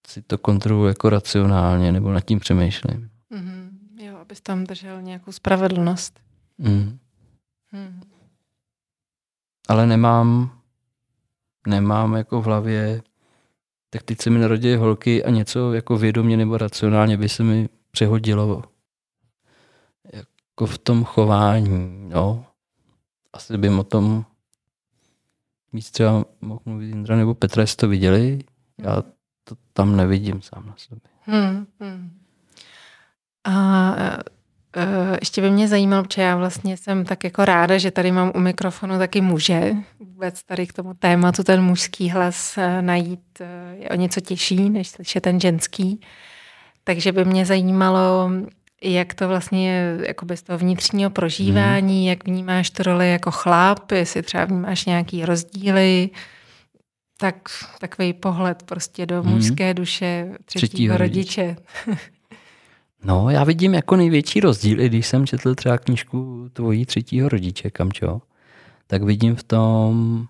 si 0.08 0.22
to 0.22 0.38
kontroluji 0.38 0.88
jako 0.88 1.10
racionálně 1.10 1.92
nebo 1.92 2.12
nad 2.12 2.22
tím 2.22 2.40
přemýšlím. 2.40 3.10
Mm-hmm. 3.32 3.70
Jo, 3.98 4.18
abys 4.18 4.42
tam 4.42 4.64
držel 4.64 5.02
nějakou 5.02 5.32
spravedlnost. 5.32 6.20
Mm. 6.58 7.00
Hmm. 7.72 8.02
Ale 9.68 9.88
nemám, 9.88 10.60
nemám 11.68 12.14
jako 12.14 12.42
v 12.42 12.46
hlavě, 12.46 13.02
tak 13.94 14.04
teď 14.04 14.22
se 14.22 14.30
mi 14.30 14.40
narodí 14.40 14.76
holky 14.76 15.24
a 15.24 15.30
něco 15.30 15.74
jako 15.74 15.98
vědomě 15.98 16.38
nebo 16.38 16.58
racionálně 16.58 17.18
by 17.18 17.30
se 17.30 17.44
mi 17.44 17.70
přehodilo 17.92 18.64
jako 20.14 20.66
v 20.66 20.78
tom 20.78 21.04
chování, 21.04 22.10
no. 22.10 22.46
Asi 23.34 23.58
bym 23.58 23.80
o 23.80 23.84
tom 23.84 24.26
víc 25.74 25.92
třeba 25.92 26.26
mohl 26.42 26.60
mluvit 26.66 26.92
Indra 26.92 27.16
nebo 27.16 27.34
Petra, 27.34 27.64
jestli 27.64 27.78
to 27.78 27.88
viděli. 27.88 28.40
Já 28.78 29.02
to 29.44 29.56
tam 29.74 29.96
nevidím 29.96 30.42
sám 30.42 30.66
na 30.68 30.76
sobě. 30.78 31.10
Hmm, 31.22 31.68
hmm. 31.80 32.20
A 33.44 33.96
ještě 35.20 35.42
by 35.42 35.50
mě 35.50 35.68
zajímalo, 35.68 36.04
protože 36.04 36.22
já 36.22 36.36
vlastně 36.36 36.78
jsem 36.78 37.06
tak 37.06 37.24
jako 37.24 37.46
ráda, 37.46 37.78
že 37.78 37.92
tady 37.92 38.12
mám 38.12 38.32
u 38.36 38.40
mikrofonu 38.40 38.98
taky 38.98 39.22
muže. 39.22 39.74
Vůbec 40.00 40.44
tady 40.44 40.68
k 40.68 40.74
tomu 40.74 40.94
tématu 40.94 41.44
ten 41.44 41.64
mužský 41.64 42.10
hlas 42.10 42.58
eh, 42.58 42.82
najít 42.82 43.42
eh, 43.42 43.76
je 43.80 43.90
o 43.90 43.96
něco 43.96 44.22
těžší, 44.22 44.70
než 44.70 44.88
slyšet 44.90 45.22
ten 45.22 45.40
ženský. 45.40 46.02
Takže 46.84 47.12
by 47.12 47.26
mě 47.26 47.46
zajímalo, 47.46 48.32
jak 48.84 49.14
to 49.14 49.28
vlastně 49.28 49.70
je 49.70 50.08
jako 50.08 50.26
bez 50.26 50.42
toho 50.42 50.58
vnitřního 50.60 51.10
prožívání, 51.10 52.00
hmm. 52.00 52.10
jak 52.10 52.26
vnímáš 52.26 52.70
tu 52.70 52.84
roli 52.84 53.12
jako 53.12 53.32
chlap, 53.32 53.92
jestli 53.92 54.22
třeba 54.22 54.46
vnímáš 54.46 54.86
nějaký 54.86 55.26
rozdíly, 55.26 56.10
tak 57.18 57.36
takový 57.80 58.14
pohled 58.14 58.64
prostě 58.64 59.06
do 59.06 59.24
hmm. 59.24 59.34
mužské 59.34 59.74
duše 59.74 60.28
třetího, 60.46 60.68
třetího 60.68 60.98
rodiče. 60.98 61.56
no, 63.04 63.30
já 63.30 63.44
vidím 63.44 63.74
jako 63.74 63.96
největší 63.96 64.40
rozdíl, 64.40 64.82
i 64.82 64.90
když 64.90 65.08
jsem 65.08 65.28
četl 65.28 65.56
třeba 65.56 65.78
knížku 65.78 66.50
tvojí 66.54 66.86
třetího 66.86 67.30
rodiče, 67.30 67.70
Kamčo, 67.70 68.22
tak 68.88 69.04
vidím 69.04 69.36
v 69.36 69.44
tom, 69.44 70.26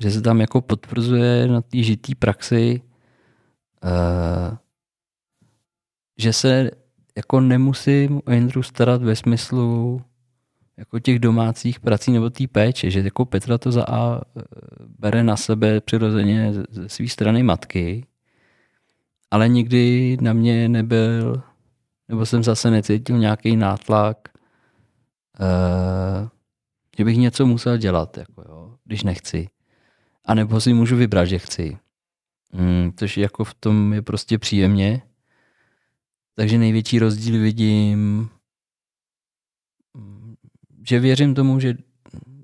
že 0.00 0.10
se 0.10 0.22
tam 0.22 0.40
jako 0.40 0.60
potvrzuje 0.60 1.48
na 1.48 1.60
té 1.60 1.82
žitý 1.82 2.14
praxi, 2.14 2.80
uh, 3.84 4.56
že 6.18 6.32
se 6.32 6.70
jako 7.16 7.40
nemusím 7.40 8.20
o 8.26 8.32
Jindru 8.32 8.62
starat 8.62 9.02
ve 9.02 9.16
smyslu 9.16 10.02
jako 10.76 10.98
těch 10.98 11.18
domácích 11.18 11.80
prací 11.80 12.12
nebo 12.12 12.30
té 12.30 12.46
péče, 12.46 12.90
že 12.90 13.00
jako 13.00 13.24
Petra 13.24 13.58
to 13.58 13.72
za 13.72 13.84
A 13.84 14.20
eh, 14.20 14.42
bere 14.98 15.22
na 15.24 15.36
sebe 15.36 15.80
přirozeně 15.80 16.52
ze 16.70 16.88
své 16.88 17.08
strany 17.08 17.42
matky, 17.42 18.06
ale 19.30 19.48
nikdy 19.48 20.16
na 20.20 20.32
mě 20.32 20.68
nebyl, 20.68 21.42
nebo 22.10 22.26
jsem 22.26 22.42
zase 22.42 22.70
necítil 22.70 23.18
nějaký 23.18 23.56
nátlak, 23.56 24.28
uh, 25.40 26.28
že 26.98 27.04
bych 27.04 27.16
něco 27.16 27.46
musel 27.46 27.76
dělat, 27.76 28.16
jako 28.16 28.42
jo, 28.48 28.74
když 28.84 29.02
nechci. 29.02 29.48
A 30.24 30.34
nebo 30.34 30.60
si 30.60 30.72
můžu 30.72 30.96
vybrat, 30.96 31.24
že 31.24 31.38
chci. 31.38 31.78
Mm, 32.52 32.92
což 32.96 33.16
jako 33.16 33.44
v 33.44 33.54
tom 33.54 33.92
je 33.92 34.02
prostě 34.02 34.38
příjemně. 34.38 35.02
Takže 36.34 36.58
největší 36.58 36.98
rozdíl 36.98 37.40
vidím, 37.40 38.28
že 40.88 41.00
věřím 41.00 41.34
tomu, 41.34 41.60
že 41.60 41.74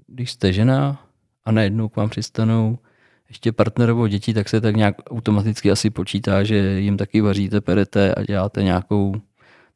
když 0.06 0.32
jste 0.32 0.52
žena 0.52 1.06
a 1.44 1.52
najednou 1.52 1.88
k 1.88 1.96
vám 1.96 2.08
přistanou 2.08 2.78
ještě 3.28 3.52
partnerovo 3.52 4.08
děti, 4.08 4.34
tak 4.34 4.48
se 4.48 4.60
tak 4.60 4.76
nějak 4.76 4.96
automaticky 5.10 5.70
asi 5.70 5.90
počítá, 5.90 6.44
že 6.44 6.80
jim 6.80 6.96
taky 6.96 7.20
vaříte, 7.20 7.60
perete 7.60 8.14
a 8.14 8.22
děláte 8.22 8.62
nějakou 8.62 9.20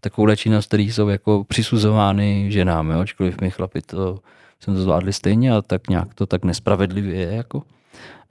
takovou 0.01 0.35
činnost, 0.35 0.67
které 0.67 0.83
jsou 0.83 1.09
jako 1.09 1.45
přisuzovány 1.45 2.47
ženám, 2.53 2.91
jo? 2.91 3.01
ačkoliv 3.01 3.41
my 3.41 3.51
chlapi 3.51 3.83
to 3.83 4.19
jsem 4.61 4.75
to 4.75 4.83
zvládli 4.83 5.13
stejně 5.13 5.53
a 5.53 5.63
tak 5.63 5.89
nějak 5.89 6.15
to 6.15 6.27
tak 6.27 6.45
nespravedlivě 6.45 7.21
je. 7.21 7.35
Jako. 7.35 7.63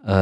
E, 0.03 0.13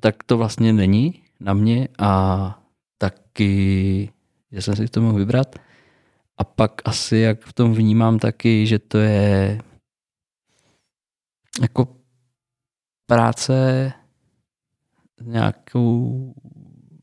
tak 0.00 0.22
to 0.26 0.36
vlastně 0.38 0.72
není 0.72 1.22
na 1.40 1.54
mě 1.54 1.88
a 1.98 2.58
taky 2.98 4.08
že 4.54 4.62
jsem 4.62 4.76
si 4.76 4.88
to 4.88 5.00
mohl 5.00 5.18
vybrat. 5.18 5.56
A 6.38 6.44
pak 6.44 6.82
asi, 6.84 7.16
jak 7.16 7.44
v 7.44 7.52
tom 7.52 7.74
vnímám 7.74 8.18
taky, 8.18 8.66
že 8.66 8.78
to 8.78 8.98
je 8.98 9.60
jako 11.62 11.88
práce 13.06 13.92
nějakou 15.22 16.34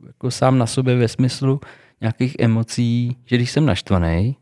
jako 0.07 0.31
sám 0.31 0.57
na 0.57 0.67
sobě 0.67 0.95
ve 0.95 1.07
smyslu 1.07 1.59
nějakých 2.01 2.35
emocí, 2.39 3.17
že 3.25 3.35
když 3.35 3.51
jsem 3.51 3.65
naštvaný, 3.65 4.37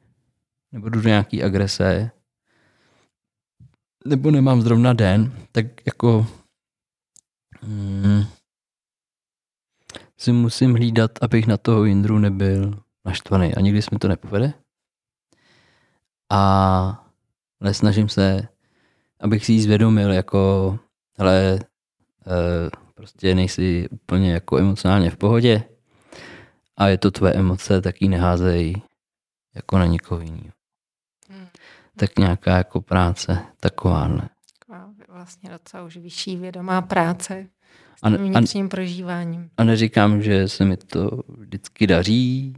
nebo 0.71 0.89
jdu 0.89 1.01
do 1.01 1.09
nějaký 1.09 1.43
agrese, 1.43 2.11
nebo 4.05 4.31
nemám 4.31 4.61
zrovna 4.61 4.93
den, 4.93 5.47
tak 5.51 5.65
jako 5.85 6.27
hmm, 7.61 8.23
si 10.17 10.31
musím 10.31 10.73
hlídat, 10.73 11.11
abych 11.21 11.47
na 11.47 11.57
toho 11.57 11.85
Jindru 11.85 12.19
nebyl 12.19 12.83
naštvaný 13.05 13.55
a 13.55 13.61
nikdy 13.61 13.81
se 13.81 13.89
mi 13.91 13.99
to 13.99 14.07
nepovede. 14.07 14.53
A 16.31 17.05
ale 17.61 17.73
snažím 17.73 18.09
se, 18.09 18.47
abych 19.19 19.45
si 19.45 19.53
ji 19.53 19.61
zvědomil, 19.61 20.11
jako, 20.11 20.79
hele, 21.17 21.53
e, 21.53 21.59
prostě 22.93 23.35
nejsi 23.35 23.89
úplně 23.89 24.33
jako 24.33 24.57
emocionálně 24.57 25.09
v 25.09 25.17
pohodě 25.17 25.68
a 26.79 26.87
je 26.87 26.97
to 26.97 27.11
tvoje 27.11 27.33
emoce, 27.33 27.81
tak 27.81 28.01
ji 28.01 28.09
neházej 28.09 28.81
jako 29.55 29.77
na 29.77 29.85
nikoho 29.85 30.21
jiného. 30.21 30.53
Hmm. 31.29 31.47
Tak 31.95 32.19
nějaká 32.19 32.57
jako 32.57 32.81
práce, 32.81 33.45
takováhle. 33.59 34.29
Taková 34.59 34.93
vlastně 35.07 35.49
docela 35.49 35.83
už 35.83 35.97
vyšší 35.97 36.37
vědomá 36.37 36.81
práce 36.81 37.47
s 37.97 38.01
tím 38.01 38.17
vnitřním 38.17 38.65
a, 38.65 38.69
prožíváním. 38.69 39.49
A 39.57 39.63
neříkám, 39.63 40.21
že 40.21 40.47
se 40.47 40.65
mi 40.65 40.77
to 40.77 41.23
vždycky 41.27 41.87
daří, 41.87 42.55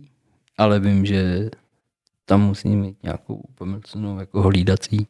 ale 0.58 0.80
vím, 0.80 1.06
že 1.06 1.50
tam 2.26 2.42
musím 2.42 2.80
mít 2.80 3.04
nějakou 3.04 3.44
pomyslnou 3.56 4.20
jako 4.20 4.42
hlídací, 4.42 5.08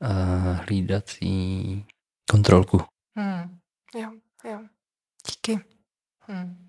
uh, 0.00 0.58
hlídací 0.68 1.84
kontrolku. 2.30 2.80
Hmm. 3.16 3.58
Jo, 3.94 4.10
jo. 4.44 4.60
Díky. 5.26 5.60
Hmm. 6.20 6.68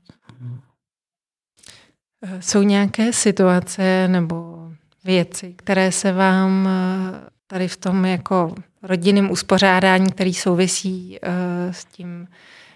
Hmm. 2.25 2.41
Jsou 2.41 2.61
nějaké 2.61 3.13
situace 3.13 4.07
nebo 4.07 4.67
věci, 5.03 5.53
které 5.57 5.91
se 5.91 6.11
vám 6.11 6.67
eh, 6.67 7.29
tady 7.47 7.67
v 7.67 7.77
tom 7.77 8.05
jako 8.05 8.55
rodinném 8.83 9.31
uspořádání, 9.31 10.11
který 10.11 10.33
souvisí 10.33 11.19
uh, 11.19 11.71
s 11.71 11.85
tím, 11.85 12.27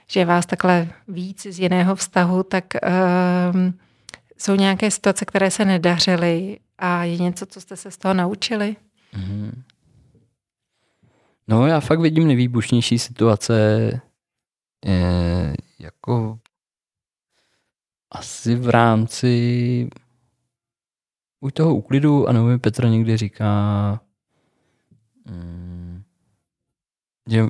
že 0.07 0.25
vás 0.25 0.45
takhle 0.45 0.87
víc 1.07 1.47
z 1.49 1.59
jiného 1.59 1.95
vztahu, 1.95 2.43
tak 2.43 2.65
uh, 2.83 3.61
jsou 4.37 4.55
nějaké 4.55 4.91
situace, 4.91 5.25
které 5.25 5.51
se 5.51 5.65
nedařily 5.65 6.59
a 6.77 7.03
je 7.03 7.17
něco, 7.17 7.45
co 7.45 7.61
jste 7.61 7.75
se 7.75 7.91
z 7.91 7.97
toho 7.97 8.13
naučili? 8.13 8.75
Mm. 9.17 9.61
No 11.47 11.67
já 11.67 11.79
fakt 11.79 11.99
vidím 11.99 12.27
nejvýbušnější 12.27 12.99
situace 12.99 13.91
jako 15.79 16.39
asi 18.11 18.55
v 18.55 18.69
rámci 18.69 19.89
u 21.39 21.51
toho 21.51 21.75
úklidu, 21.75 22.29
a 22.29 22.31
nebo 22.31 22.59
Petra 22.59 22.89
někdy 22.89 23.17
říká, 23.17 23.51
mm, 25.25 26.03
že 27.29 27.47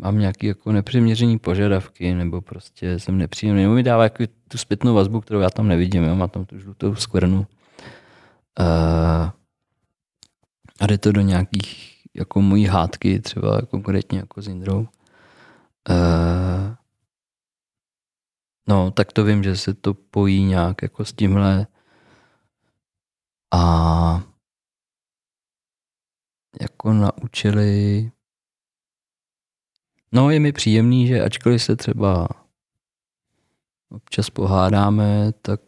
mám 0.00 0.18
nějaký 0.18 0.46
jako 0.46 0.72
nepřiměřený 0.72 1.38
požadavky, 1.38 2.14
nebo 2.14 2.40
prostě 2.40 2.98
jsem 2.98 3.18
nepříjemný, 3.18 3.62
nebo 3.62 3.74
mi 3.74 3.82
dává 3.82 4.02
jako 4.02 4.24
tu 4.48 4.58
zpětnou 4.58 4.94
vazbu, 4.94 5.20
kterou 5.20 5.40
já 5.40 5.50
tam 5.50 5.68
nevidím, 5.68 6.04
jo? 6.04 6.16
má 6.16 6.28
tam 6.28 6.44
tu 6.44 6.58
žlutou 6.58 6.94
skvrnu. 6.94 7.46
Uh, 8.60 9.30
a 10.80 10.86
jde 10.86 10.98
to 10.98 11.12
do 11.12 11.20
nějakých 11.20 11.98
jako 12.14 12.42
mojí 12.42 12.66
hádky, 12.66 13.20
třeba 13.20 13.62
konkrétně 13.62 14.18
jako 14.18 14.42
s 14.42 14.48
Indrou. 14.48 14.78
Uh, 15.90 16.74
no, 18.68 18.90
tak 18.90 19.12
to 19.12 19.24
vím, 19.24 19.42
že 19.42 19.56
se 19.56 19.74
to 19.74 19.94
pojí 19.94 20.44
nějak 20.44 20.82
jako 20.82 21.04
s 21.04 21.12
tímhle. 21.12 21.66
A 23.54 24.22
jako 26.60 26.92
naučili 26.92 28.10
No, 30.12 30.30
je 30.30 30.40
mi 30.40 30.52
příjemný, 30.52 31.06
že 31.06 31.24
ačkoliv 31.24 31.62
se 31.62 31.76
třeba 31.76 32.28
občas 33.90 34.30
pohádáme, 34.30 35.32
tak 35.42 35.60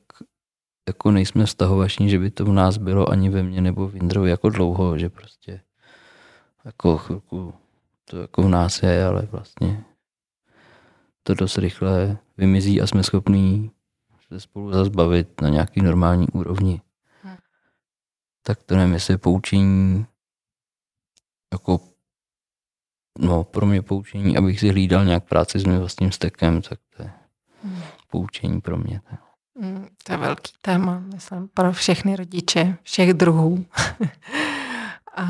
jako 0.89 1.11
nejsme 1.11 1.47
vztahovační, 1.47 2.11
že 2.11 2.19
by 2.19 2.31
to 2.31 2.45
v 2.45 2.53
nás 2.53 2.77
bylo 2.77 3.11
ani 3.11 3.31
ve 3.31 3.43
mně 3.43 3.61
nebo 3.61 3.89
v 3.89 3.97
Indrovi 3.97 4.31
jako 4.31 4.49
dlouho, 4.49 4.99
že 4.99 5.09
prostě 5.09 5.61
jako 6.65 6.99
chvilku 6.99 7.55
to 8.05 8.19
jako 8.19 8.43
v 8.43 8.49
nás 8.49 8.83
je, 8.83 9.05
ale 9.05 9.23
vlastně 9.23 9.85
to 11.23 11.35
dost 11.35 11.59
rychle 11.59 12.19
vymizí 12.41 12.81
a 12.81 12.87
jsme 12.87 13.03
schopní 13.03 13.71
se 14.29 14.41
spolu 14.41 14.73
zazbavit 14.73 15.41
na 15.41 15.49
nějaký 15.49 15.83
normální 15.83 16.29
úrovni. 16.29 16.81
Hmm. 17.23 17.37
Tak 18.43 18.63
to 18.63 18.77
nevím, 18.77 18.95
jestli 18.95 19.19
poučení 19.19 20.07
jako 21.53 21.81
no, 23.19 23.45
pro 23.45 23.67
mě 23.67 23.83
poučení, 23.83 24.37
abych 24.37 24.61
si 24.61 24.69
hlídal 24.69 25.05
nějak 25.05 25.25
práci 25.25 25.59
s 25.59 25.65
mým 25.65 25.79
vlastním 25.79 26.13
stekem, 26.13 26.63
tak 26.63 26.79
to 26.97 27.03
je 27.03 27.11
hmm. 27.65 27.83
poučení 28.11 28.61
pro 28.61 28.77
mě. 28.77 29.01
Hmm, 29.61 29.89
to 30.05 30.13
je 30.13 30.19
velký 30.19 30.53
téma, 30.63 30.99
myslím, 30.99 31.49
pro 31.49 31.73
všechny 31.73 32.17
rodiče, 32.17 32.77
všech 32.83 33.15
druhů. 33.15 33.65
a 35.15 35.27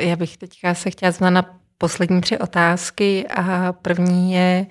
já 0.00 0.16
bych 0.16 0.36
teďka 0.36 0.74
se 0.74 0.90
chtěla 0.90 1.12
zeptat 1.12 1.30
na 1.30 1.58
poslední 1.78 2.20
tři 2.20 2.38
otázky 2.38 3.28
a 3.28 3.72
první 3.72 4.32
je, 4.32 4.66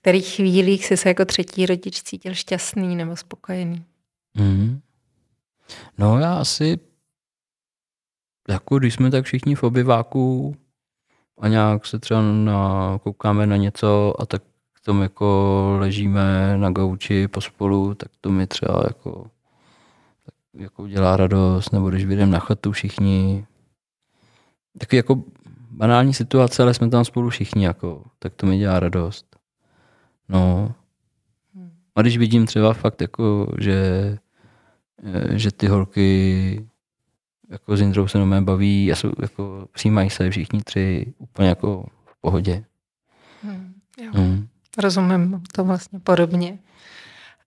kterých 0.00 0.34
chvílích 0.34 0.86
jsi 0.86 0.96
se 0.96 1.08
jako 1.08 1.24
třetí 1.24 1.66
rodič 1.66 2.02
cítil 2.02 2.34
šťastný 2.34 2.96
nebo 2.96 3.16
spokojený? 3.16 3.84
Mm. 4.34 4.80
No 5.98 6.18
já 6.18 6.34
asi, 6.34 6.78
jako 8.48 8.78
když 8.78 8.94
jsme 8.94 9.10
tak 9.10 9.24
všichni 9.24 9.54
v 9.54 9.62
obyváku 9.62 10.56
a 11.40 11.48
nějak 11.48 11.86
se 11.86 11.98
třeba 11.98 12.22
na, 12.22 12.98
koukáme 13.02 13.46
na 13.46 13.56
něco 13.56 14.14
a 14.18 14.26
tak 14.26 14.42
tom 14.88 15.02
jako 15.02 15.76
ležíme 15.80 16.58
na 16.58 16.70
gauči 16.70 17.28
pospolu, 17.28 17.94
tak 17.94 18.08
to 18.20 18.30
mi 18.30 18.46
třeba 18.46 18.82
jako, 18.86 19.30
jako 20.54 20.88
dělá 20.88 21.16
radost, 21.16 21.72
nebo 21.72 21.90
když 21.90 22.04
vyjdeme 22.04 22.32
na 22.32 22.38
chatu 22.38 22.72
všichni. 22.72 23.46
Taky 24.78 24.96
jako 24.96 25.22
banální 25.70 26.14
situace, 26.14 26.62
ale 26.62 26.74
jsme 26.74 26.88
tam 26.88 27.04
spolu 27.04 27.30
všichni, 27.30 27.64
jako, 27.64 28.04
tak 28.18 28.34
to 28.34 28.46
mi 28.46 28.58
dělá 28.58 28.80
radost. 28.80 29.27
No. 30.28 30.74
A 31.94 32.02
když 32.02 32.18
vidím 32.18 32.46
třeba 32.46 32.72
fakt, 32.72 33.00
jako, 33.00 33.52
že, 33.58 34.18
že 35.30 35.52
ty 35.52 35.66
holky 35.66 36.68
jako 37.50 37.76
s 37.76 37.80
Jindrou 37.80 38.08
se 38.08 38.18
na 38.18 38.40
baví 38.40 38.92
a 38.92 38.96
jsou, 38.96 39.12
jako, 39.22 39.68
přijímají 39.72 40.10
se 40.10 40.30
všichni 40.30 40.62
tři 40.62 41.14
úplně 41.18 41.48
jako 41.48 41.86
v 42.06 42.20
pohodě. 42.20 42.64
Hmm, 43.42 43.74
jo. 44.02 44.10
Hmm. 44.14 44.48
Rozumím 44.78 45.42
to 45.52 45.64
vlastně 45.64 46.00
podobně. 46.00 46.58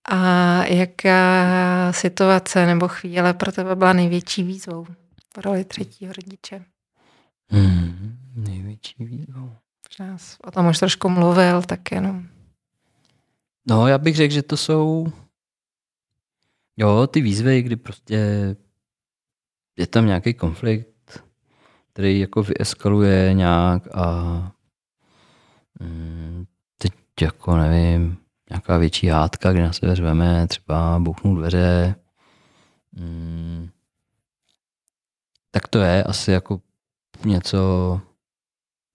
A 0.04 0.16
jaká 0.64 1.92
situace 1.92 2.66
nebo 2.66 2.88
chvíle 2.88 3.34
pro 3.34 3.52
tebe 3.52 3.76
byla 3.76 3.92
největší 3.92 4.42
výzvou 4.42 4.84
v 5.34 5.38
roli 5.38 5.64
třetího 5.64 6.12
rodiče? 6.12 6.64
Hmm, 7.50 8.18
největší 8.34 9.04
výzvou. 9.04 9.52
Možná 9.88 10.16
o 10.44 10.50
tom 10.50 10.66
už 10.66 10.78
trošku 10.78 11.08
mluvil, 11.08 11.62
tak 11.62 11.92
jenom. 11.92 12.26
No, 13.68 13.86
já 13.86 13.98
bych 13.98 14.16
řekl, 14.16 14.34
že 14.34 14.42
to 14.42 14.56
jsou 14.56 15.06
jo, 16.76 17.06
ty 17.06 17.20
výzvy, 17.20 17.62
kdy 17.62 17.76
prostě 17.76 18.16
je 19.76 19.86
tam 19.86 20.06
nějaký 20.06 20.34
konflikt, 20.34 21.22
který 21.92 22.20
jako 22.20 22.42
vyeskaluje 22.42 23.34
nějak 23.34 23.96
a 23.96 24.52
mm, 25.80 26.44
teď 26.78 26.92
jako 27.20 27.56
nevím, 27.56 28.18
nějaká 28.50 28.78
větší 28.78 29.06
hádka, 29.06 29.52
kdy 29.52 29.62
na 29.62 29.72
sebe 29.72 29.96
řveme, 29.96 30.46
třeba 30.48 30.98
bouchnout 30.98 31.38
dveře. 31.38 31.94
Mm, 32.92 33.70
tak 35.50 35.68
to 35.68 35.78
je 35.78 36.04
asi 36.04 36.30
jako 36.30 36.60
něco, 37.24 38.00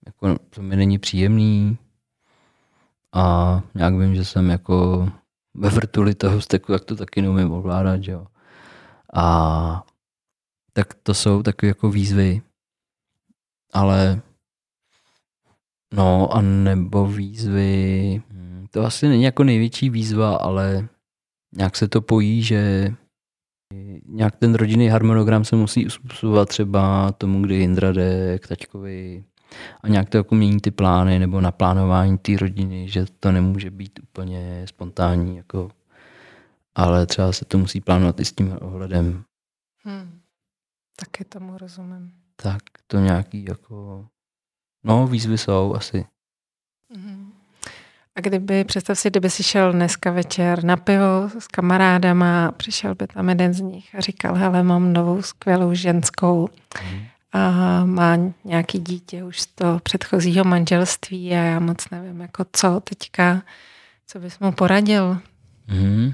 jako, 0.06 0.36
co 0.50 0.62
mi 0.62 0.76
není 0.76 0.98
příjemný 0.98 1.78
a 3.14 3.62
nějak 3.74 3.94
vím, 3.94 4.14
že 4.14 4.24
jsem 4.24 4.50
jako 4.50 5.08
ve 5.54 5.68
vrtuli 5.68 6.14
toho 6.14 6.40
steku, 6.40 6.72
jak 6.72 6.84
to 6.84 6.96
taky 6.96 7.22
neumím 7.22 7.52
ovládat, 7.52 8.00
jo. 8.02 8.26
A 9.14 9.84
tak 10.72 10.94
to 10.94 11.14
jsou 11.14 11.42
takové 11.42 11.68
jako 11.68 11.90
výzvy. 11.90 12.42
Ale 13.72 14.22
no 15.94 16.32
a 16.32 16.40
nebo 16.42 17.06
výzvy, 17.06 18.22
hm, 18.30 18.66
to 18.70 18.84
asi 18.84 19.08
není 19.08 19.22
jako 19.22 19.44
největší 19.44 19.90
výzva, 19.90 20.36
ale 20.36 20.88
nějak 21.56 21.76
se 21.76 21.88
to 21.88 22.00
pojí, 22.00 22.42
že 22.42 22.94
nějak 24.06 24.36
ten 24.36 24.54
rodinný 24.54 24.88
harmonogram 24.88 25.44
se 25.44 25.56
musí 25.56 25.86
uspůsobovat 25.86 26.48
třeba 26.48 27.12
tomu, 27.12 27.42
kdy 27.42 27.62
Indra 27.62 27.92
jde 27.92 28.38
k 28.38 28.48
taťkovi 28.48 29.24
a 29.80 29.88
nějak 29.88 30.08
to 30.08 30.16
jako 30.16 30.34
mění 30.34 30.60
ty 30.60 30.70
plány 30.70 31.18
nebo 31.18 31.40
naplánování 31.40 32.18
té 32.18 32.36
rodiny, 32.36 32.88
že 32.88 33.06
to 33.20 33.32
nemůže 33.32 33.70
být 33.70 34.00
úplně 34.02 34.66
spontánní, 34.68 35.36
jako, 35.36 35.70
ale 36.74 37.06
třeba 37.06 37.32
se 37.32 37.44
to 37.44 37.58
musí 37.58 37.80
plánovat 37.80 38.20
i 38.20 38.24
s 38.24 38.32
tím 38.32 38.58
ohledem. 38.60 39.24
Hmm. 39.84 40.20
Taky 40.96 41.24
tomu 41.24 41.58
rozumím. 41.58 42.12
Tak 42.36 42.62
to 42.86 42.98
nějaký 42.98 43.44
jako, 43.48 44.06
no 44.84 45.06
výzvy 45.06 45.38
jsou 45.38 45.74
asi. 45.74 46.04
Hmm. 46.94 47.32
A 48.14 48.20
kdyby, 48.20 48.64
představ 48.64 48.98
si, 48.98 49.10
kdyby 49.10 49.30
si 49.30 49.42
šel 49.42 49.72
dneska 49.72 50.10
večer 50.10 50.64
na 50.64 50.76
pivo 50.76 51.30
s 51.38 51.46
kamarádama, 51.46 52.52
přišel 52.52 52.94
by 52.94 53.06
tam 53.06 53.28
jeden 53.28 53.54
z 53.54 53.60
nich 53.60 53.94
a 53.94 54.00
říkal, 54.00 54.34
hele, 54.34 54.62
mám 54.62 54.92
novou 54.92 55.22
skvělou 55.22 55.74
ženskou 55.74 56.48
hmm. 56.82 57.00
A 57.32 57.84
má 57.84 58.18
nějaký 58.44 58.78
dítě 58.78 59.24
už 59.24 59.40
z 59.40 59.46
toho 59.46 59.80
předchozího 59.80 60.44
manželství 60.44 61.32
a 61.32 61.34
já 61.34 61.60
moc 61.60 61.90
nevím, 61.90 62.20
jako 62.20 62.44
co 62.52 62.80
teďka, 62.80 63.42
co 64.06 64.18
bys 64.18 64.38
mu 64.38 64.52
poradil? 64.52 65.18
Hmm. 65.66 66.12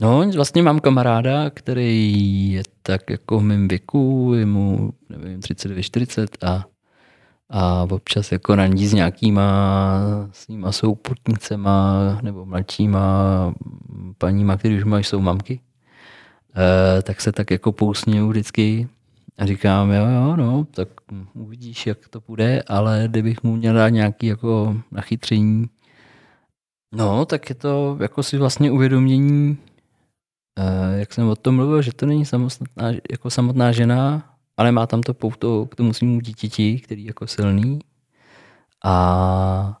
No, 0.00 0.30
vlastně 0.34 0.62
mám 0.62 0.80
kamaráda, 0.80 1.50
který 1.50 2.52
je 2.52 2.62
tak 2.82 3.10
jako 3.10 3.38
v 3.38 3.42
mém 3.42 3.68
věku, 3.68 4.32
je 4.36 4.46
mu, 4.46 4.92
nevím, 5.08 5.40
39-40 5.40 6.26
a 6.46 6.64
a 7.52 7.86
občas 7.90 8.32
jako 8.32 8.54
randí 8.54 8.86
s 8.86 8.92
nějakýma 8.92 10.00
svýma 10.32 10.72
souputnicema 10.72 12.18
nebo 12.22 12.46
mladšíma 12.46 13.04
paníma, 14.18 14.56
který 14.56 14.76
už 14.76 14.84
mají, 14.84 15.04
jsou 15.04 15.20
mamky, 15.20 15.60
e, 16.98 17.02
tak 17.02 17.20
se 17.20 17.32
tak 17.32 17.50
jako 17.50 17.72
pousměju 17.72 18.28
vždycky 18.28 18.88
a 19.38 19.46
říkám, 19.46 19.90
jo, 19.90 20.04
jo, 20.06 20.36
no, 20.36 20.64
tak 20.64 20.88
uvidíš, 21.34 21.86
jak 21.86 22.08
to 22.08 22.20
bude, 22.20 22.62
ale 22.66 23.04
kdybych 23.10 23.42
mu 23.42 23.56
měl 23.56 23.74
dát 23.74 23.88
nějaký 23.88 24.26
jako 24.26 24.76
nachytření, 24.90 25.66
no, 26.92 27.24
tak 27.24 27.48
je 27.48 27.54
to 27.54 27.98
jako 28.00 28.22
si 28.22 28.38
vlastně 28.38 28.70
uvědomění, 28.70 29.58
e, 30.58 30.98
jak 30.98 31.12
jsem 31.12 31.28
o 31.28 31.36
tom 31.36 31.56
mluvil, 31.56 31.82
že 31.82 31.92
to 31.92 32.06
není 32.06 32.24
samotná, 32.24 32.92
jako 33.10 33.30
samotná 33.30 33.72
žena, 33.72 34.32
ale 34.56 34.72
má 34.72 34.86
tam 34.86 35.00
to 35.02 35.14
pouto 35.14 35.66
k 35.66 35.74
tomu 35.74 35.92
svým 35.92 36.20
dítěti, 36.20 36.80
který 36.80 37.02
je 37.04 37.06
jako 37.06 37.26
silný. 37.26 37.78
A 38.84 39.78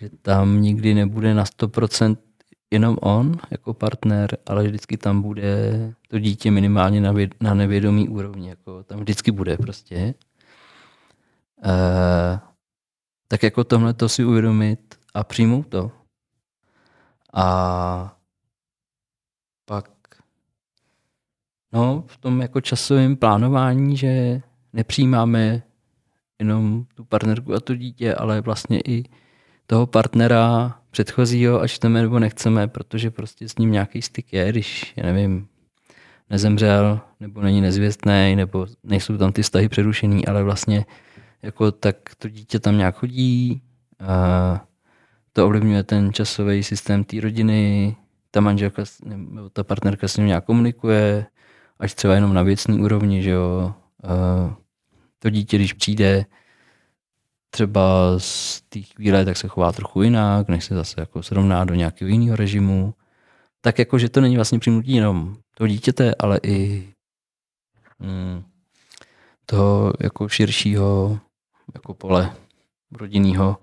že 0.00 0.10
tam 0.22 0.60
nikdy 0.60 0.94
nebude 0.94 1.34
na 1.34 1.44
100% 1.44 2.16
jenom 2.72 2.96
on 3.00 3.36
jako 3.50 3.74
partner, 3.74 4.36
ale 4.46 4.64
vždycky 4.64 4.96
tam 4.96 5.22
bude 5.22 5.94
to 6.08 6.18
dítě 6.18 6.50
minimálně 6.50 7.00
na, 7.00 7.12
věd, 7.12 7.34
na 7.40 7.54
nevědomý 7.54 8.08
úrovni. 8.08 8.48
Jako 8.48 8.82
tam 8.82 9.00
vždycky 9.00 9.30
bude 9.30 9.56
prostě. 9.56 9.96
E, 9.96 10.14
tak 13.28 13.42
jako 13.42 13.64
tohle 13.64 13.94
to 13.94 14.08
si 14.08 14.24
uvědomit 14.24 14.94
a 15.14 15.24
přijmout 15.24 15.66
to. 15.68 15.90
A 17.34 18.16
pak 19.64 19.88
No, 21.72 22.04
v 22.06 22.16
tom 22.16 22.40
jako 22.40 22.60
časovém 22.60 23.16
plánování, 23.16 23.96
že 23.96 24.42
nepřijímáme 24.72 25.62
jenom 26.38 26.84
tu 26.94 27.04
partnerku 27.04 27.54
a 27.54 27.60
to 27.60 27.74
dítě, 27.74 28.14
ale 28.14 28.40
vlastně 28.40 28.80
i 28.80 29.04
toho 29.66 29.86
partnera 29.86 30.78
předchozího, 30.92 31.60
ať 31.60 31.70
chceme 31.72 32.02
nebo 32.02 32.18
nechceme, 32.18 32.68
protože 32.68 33.10
prostě 33.10 33.48
s 33.48 33.58
ním 33.58 33.72
nějaký 33.72 34.02
styk 34.02 34.32
je, 34.32 34.48
když, 34.48 34.92
já 34.96 35.06
nevím, 35.06 35.48
nezemřel, 36.30 37.00
nebo 37.20 37.42
není 37.42 37.60
nezvěstný, 37.60 38.36
nebo 38.36 38.66
nejsou 38.84 39.16
tam 39.16 39.32
ty 39.32 39.42
vztahy 39.42 39.68
přerušený, 39.68 40.26
ale 40.26 40.42
vlastně 40.42 40.86
jako 41.42 41.72
tak 41.72 41.96
to 42.18 42.28
dítě 42.28 42.58
tam 42.58 42.78
nějak 42.78 42.96
chodí, 42.96 43.62
a 44.00 44.64
to 45.32 45.46
ovlivňuje 45.46 45.82
ten 45.82 46.12
časový 46.12 46.62
systém 46.62 47.04
té 47.04 47.20
rodiny, 47.20 47.96
ta 48.30 48.40
manželka 48.40 48.84
nebo 49.04 49.48
ta 49.48 49.64
partnerka 49.64 50.08
s 50.08 50.16
ním 50.16 50.26
nějak 50.26 50.44
komunikuje, 50.44 51.26
až 51.78 51.94
třeba 51.94 52.14
jenom 52.14 52.34
na 52.34 52.42
věcní 52.42 52.80
úrovni, 52.80 53.22
že 53.22 53.30
jo. 53.30 53.74
To 55.18 55.30
dítě, 55.30 55.56
když 55.56 55.72
přijde 55.72 56.24
třeba 57.54 58.14
z 58.18 58.60
té 58.60 58.80
chvíle, 58.80 59.24
tak 59.24 59.36
se 59.36 59.48
chová 59.48 59.72
trochu 59.72 60.02
jinak, 60.02 60.48
než 60.48 60.64
se 60.64 60.74
zase 60.74 61.00
jako 61.00 61.22
srovná 61.22 61.64
do 61.64 61.74
nějakého 61.74 62.08
jiného 62.08 62.36
režimu. 62.36 62.94
Tak 63.60 63.78
jako, 63.78 63.98
že 63.98 64.08
to 64.08 64.20
není 64.20 64.36
vlastně 64.36 64.58
přinutí 64.58 64.92
jenom 64.92 65.36
toho 65.56 65.68
dítěte, 65.68 66.14
ale 66.18 66.40
i 66.42 66.88
mm, 67.98 68.44
toho 69.46 69.92
jako 70.00 70.28
širšího 70.28 71.20
jako 71.74 71.94
pole 71.94 72.36
rodinného 72.92 73.56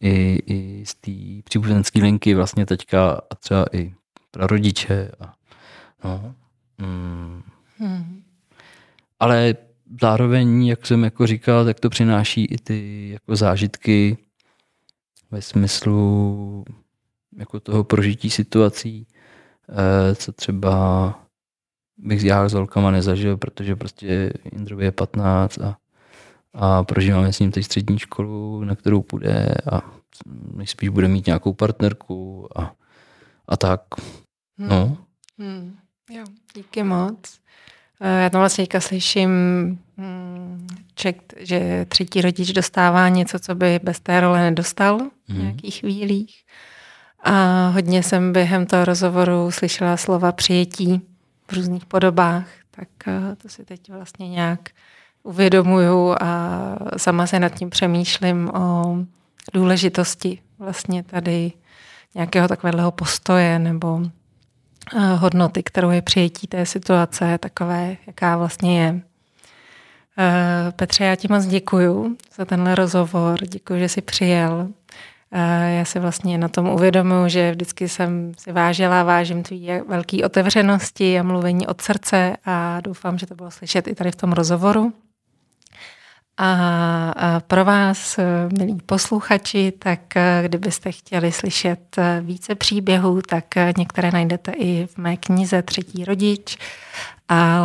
i, 0.00 0.38
i 0.46 0.86
z 0.86 0.94
té 0.94 1.42
příbuzenské 1.44 2.00
linky 2.00 2.34
vlastně 2.34 2.66
teďka 2.66 3.20
a 3.30 3.34
třeba 3.34 3.64
i 3.72 3.94
prarodiče 4.30 5.10
a 5.20 5.34
no, 6.04 6.34
Hmm. 6.78 7.42
Hmm. 7.78 8.22
Ale 9.20 9.54
zároveň, 10.00 10.66
jak 10.66 10.86
jsem 10.86 11.04
jako 11.04 11.26
říkal, 11.26 11.64
tak 11.64 11.80
to 11.80 11.90
přináší 11.90 12.44
i 12.44 12.58
ty 12.58 13.08
jako 13.12 13.36
zážitky 13.36 14.18
ve 15.30 15.42
smyslu 15.42 16.64
jako 17.36 17.60
toho 17.60 17.84
prožití 17.84 18.30
situací, 18.30 19.06
eh, 19.68 20.14
co 20.14 20.32
třeba 20.32 21.14
bych 21.98 22.24
já 22.24 22.48
s 22.48 22.52
holkama 22.52 22.90
nezažil, 22.90 23.36
protože 23.36 23.76
prostě 23.76 24.32
Indrovi 24.52 24.84
je 24.84 24.92
15 24.92 25.58
a, 25.58 25.76
a 26.54 26.84
prožíváme 26.84 27.32
s 27.32 27.40
ním 27.40 27.50
teď 27.50 27.64
střední 27.64 27.98
školu, 27.98 28.64
na 28.64 28.76
kterou 28.76 29.02
půjde 29.02 29.54
a 29.72 29.80
nejspíš 30.54 30.88
bude 30.88 31.08
mít 31.08 31.26
nějakou 31.26 31.52
partnerku 31.52 32.48
a, 32.58 32.74
a 33.48 33.56
tak. 33.56 33.80
Hmm. 34.58 34.68
No. 34.68 34.96
Hmm. 35.38 35.76
Jo, 36.10 36.24
díky 36.54 36.82
moc. 36.82 37.40
Eh, 38.00 38.22
já 38.22 38.30
tam 38.30 38.40
vlastně 38.40 38.66
slyším 38.78 39.30
hmm, 39.98 40.66
čekt, 40.94 41.34
že 41.38 41.86
třetí 41.88 42.20
rodič 42.20 42.52
dostává 42.52 43.08
něco, 43.08 43.38
co 43.38 43.54
by 43.54 43.80
bez 43.82 44.00
té 44.00 44.20
role 44.20 44.40
nedostal 44.40 44.98
v 44.98 45.32
mhm. 45.32 45.42
nějakých 45.42 45.74
chvílích. 45.74 46.44
A 47.24 47.68
hodně 47.68 48.02
jsem 48.02 48.32
během 48.32 48.66
toho 48.66 48.84
rozhovoru 48.84 49.50
slyšela 49.50 49.96
slova 49.96 50.32
přijetí 50.32 51.00
v 51.50 51.52
různých 51.52 51.86
podobách, 51.86 52.46
tak 52.70 52.88
eh, 53.06 53.36
to 53.42 53.48
si 53.48 53.64
teď 53.64 53.92
vlastně 53.92 54.28
nějak 54.28 54.60
uvědomuju 55.22 56.16
a 56.20 56.58
sama 56.96 57.26
se 57.26 57.40
nad 57.40 57.48
tím 57.48 57.70
přemýšlím 57.70 58.50
o 58.54 58.96
důležitosti 59.54 60.38
vlastně 60.58 61.02
tady 61.02 61.52
nějakého 62.14 62.48
takového 62.48 62.90
postoje 62.90 63.58
nebo 63.58 64.00
hodnoty, 65.16 65.62
kterou 65.62 65.90
je 65.90 66.02
přijetí 66.02 66.46
té 66.46 66.66
situace, 66.66 67.38
takové, 67.38 67.96
jaká 68.06 68.36
vlastně 68.36 68.82
je. 68.82 69.00
Eh, 70.18 70.72
Petře, 70.72 71.04
já 71.04 71.16
ti 71.16 71.28
moc 71.30 71.46
děkuju 71.46 72.16
za 72.36 72.44
tenhle 72.44 72.74
rozhovor, 72.74 73.38
děkuji, 73.46 73.80
že 73.80 73.88
jsi 73.88 74.00
přijel. 74.00 74.68
Eh, 75.32 75.74
já 75.78 75.84
si 75.84 75.98
vlastně 75.98 76.38
na 76.38 76.48
tom 76.48 76.68
uvědomuji, 76.68 77.28
že 77.28 77.50
vždycky 77.50 77.88
jsem 77.88 78.32
si 78.38 78.52
vážila, 78.52 79.02
vážím 79.02 79.42
tvý 79.42 79.70
velký 79.88 80.24
otevřenosti 80.24 81.18
a 81.18 81.22
mluvení 81.22 81.66
od 81.66 81.80
srdce 81.80 82.36
a 82.44 82.80
doufám, 82.80 83.18
že 83.18 83.26
to 83.26 83.34
bylo 83.34 83.50
slyšet 83.50 83.88
i 83.88 83.94
tady 83.94 84.10
v 84.10 84.16
tom 84.16 84.32
rozhovoru. 84.32 84.92
A 86.38 87.40
pro 87.46 87.64
vás, 87.64 88.18
milí 88.58 88.78
posluchači, 88.86 89.72
tak 89.78 90.00
kdybyste 90.42 90.92
chtěli 90.92 91.32
slyšet 91.32 91.96
více 92.20 92.54
příběhů, 92.54 93.22
tak 93.22 93.44
některé 93.76 94.10
najdete 94.10 94.52
i 94.52 94.86
v 94.86 94.98
mé 94.98 95.16
knize 95.16 95.62
Třetí 95.62 96.04
rodič 96.04 96.56
a 97.28 97.62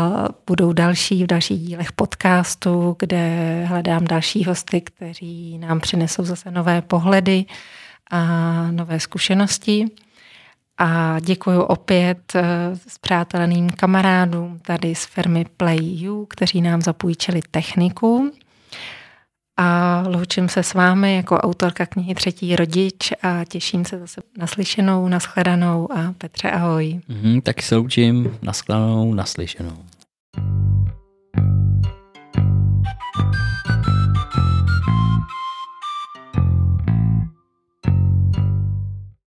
budou 0.47 0.73
další 0.73 1.23
v 1.23 1.27
dalších 1.27 1.59
dílech 1.59 1.91
podcastu, 1.91 2.95
kde 2.99 3.63
hledám 3.65 4.05
další 4.05 4.45
hosty, 4.45 4.81
kteří 4.81 5.57
nám 5.57 5.79
přinesou 5.79 6.23
zase 6.23 6.51
nové 6.51 6.81
pohledy 6.81 7.45
a 8.11 8.21
nové 8.71 8.99
zkušenosti. 8.99 9.85
A 10.77 11.19
děkuji 11.19 11.61
opět 11.61 12.33
s 12.87 12.97
přáteleným 12.97 13.69
kamarádům 13.69 14.59
tady 14.59 14.95
z 14.95 15.05
firmy 15.05 15.45
Play 15.57 15.79
You, 15.81 16.25
kteří 16.25 16.61
nám 16.61 16.81
zapůjčili 16.81 17.41
techniku 17.51 18.31
a 19.59 20.03
loučím 20.07 20.49
se 20.49 20.63
s 20.63 20.73
vámi 20.73 21.15
jako 21.15 21.37
autorka 21.37 21.85
knihy 21.85 22.15
Třetí 22.15 22.55
rodič 22.55 23.13
a 23.23 23.45
těším 23.45 23.85
se 23.85 23.99
zase 23.99 24.21
naslyšenou, 24.37 25.07
naschledanou 25.07 25.91
a 25.91 26.13
Petře 26.17 26.51
ahoj. 26.51 26.99
Mm, 27.07 27.41
taky 27.41 27.61
se 27.61 27.75
loučím, 27.75 28.37
naschledanou, 28.41 29.13
naslyšenou. 29.13 29.77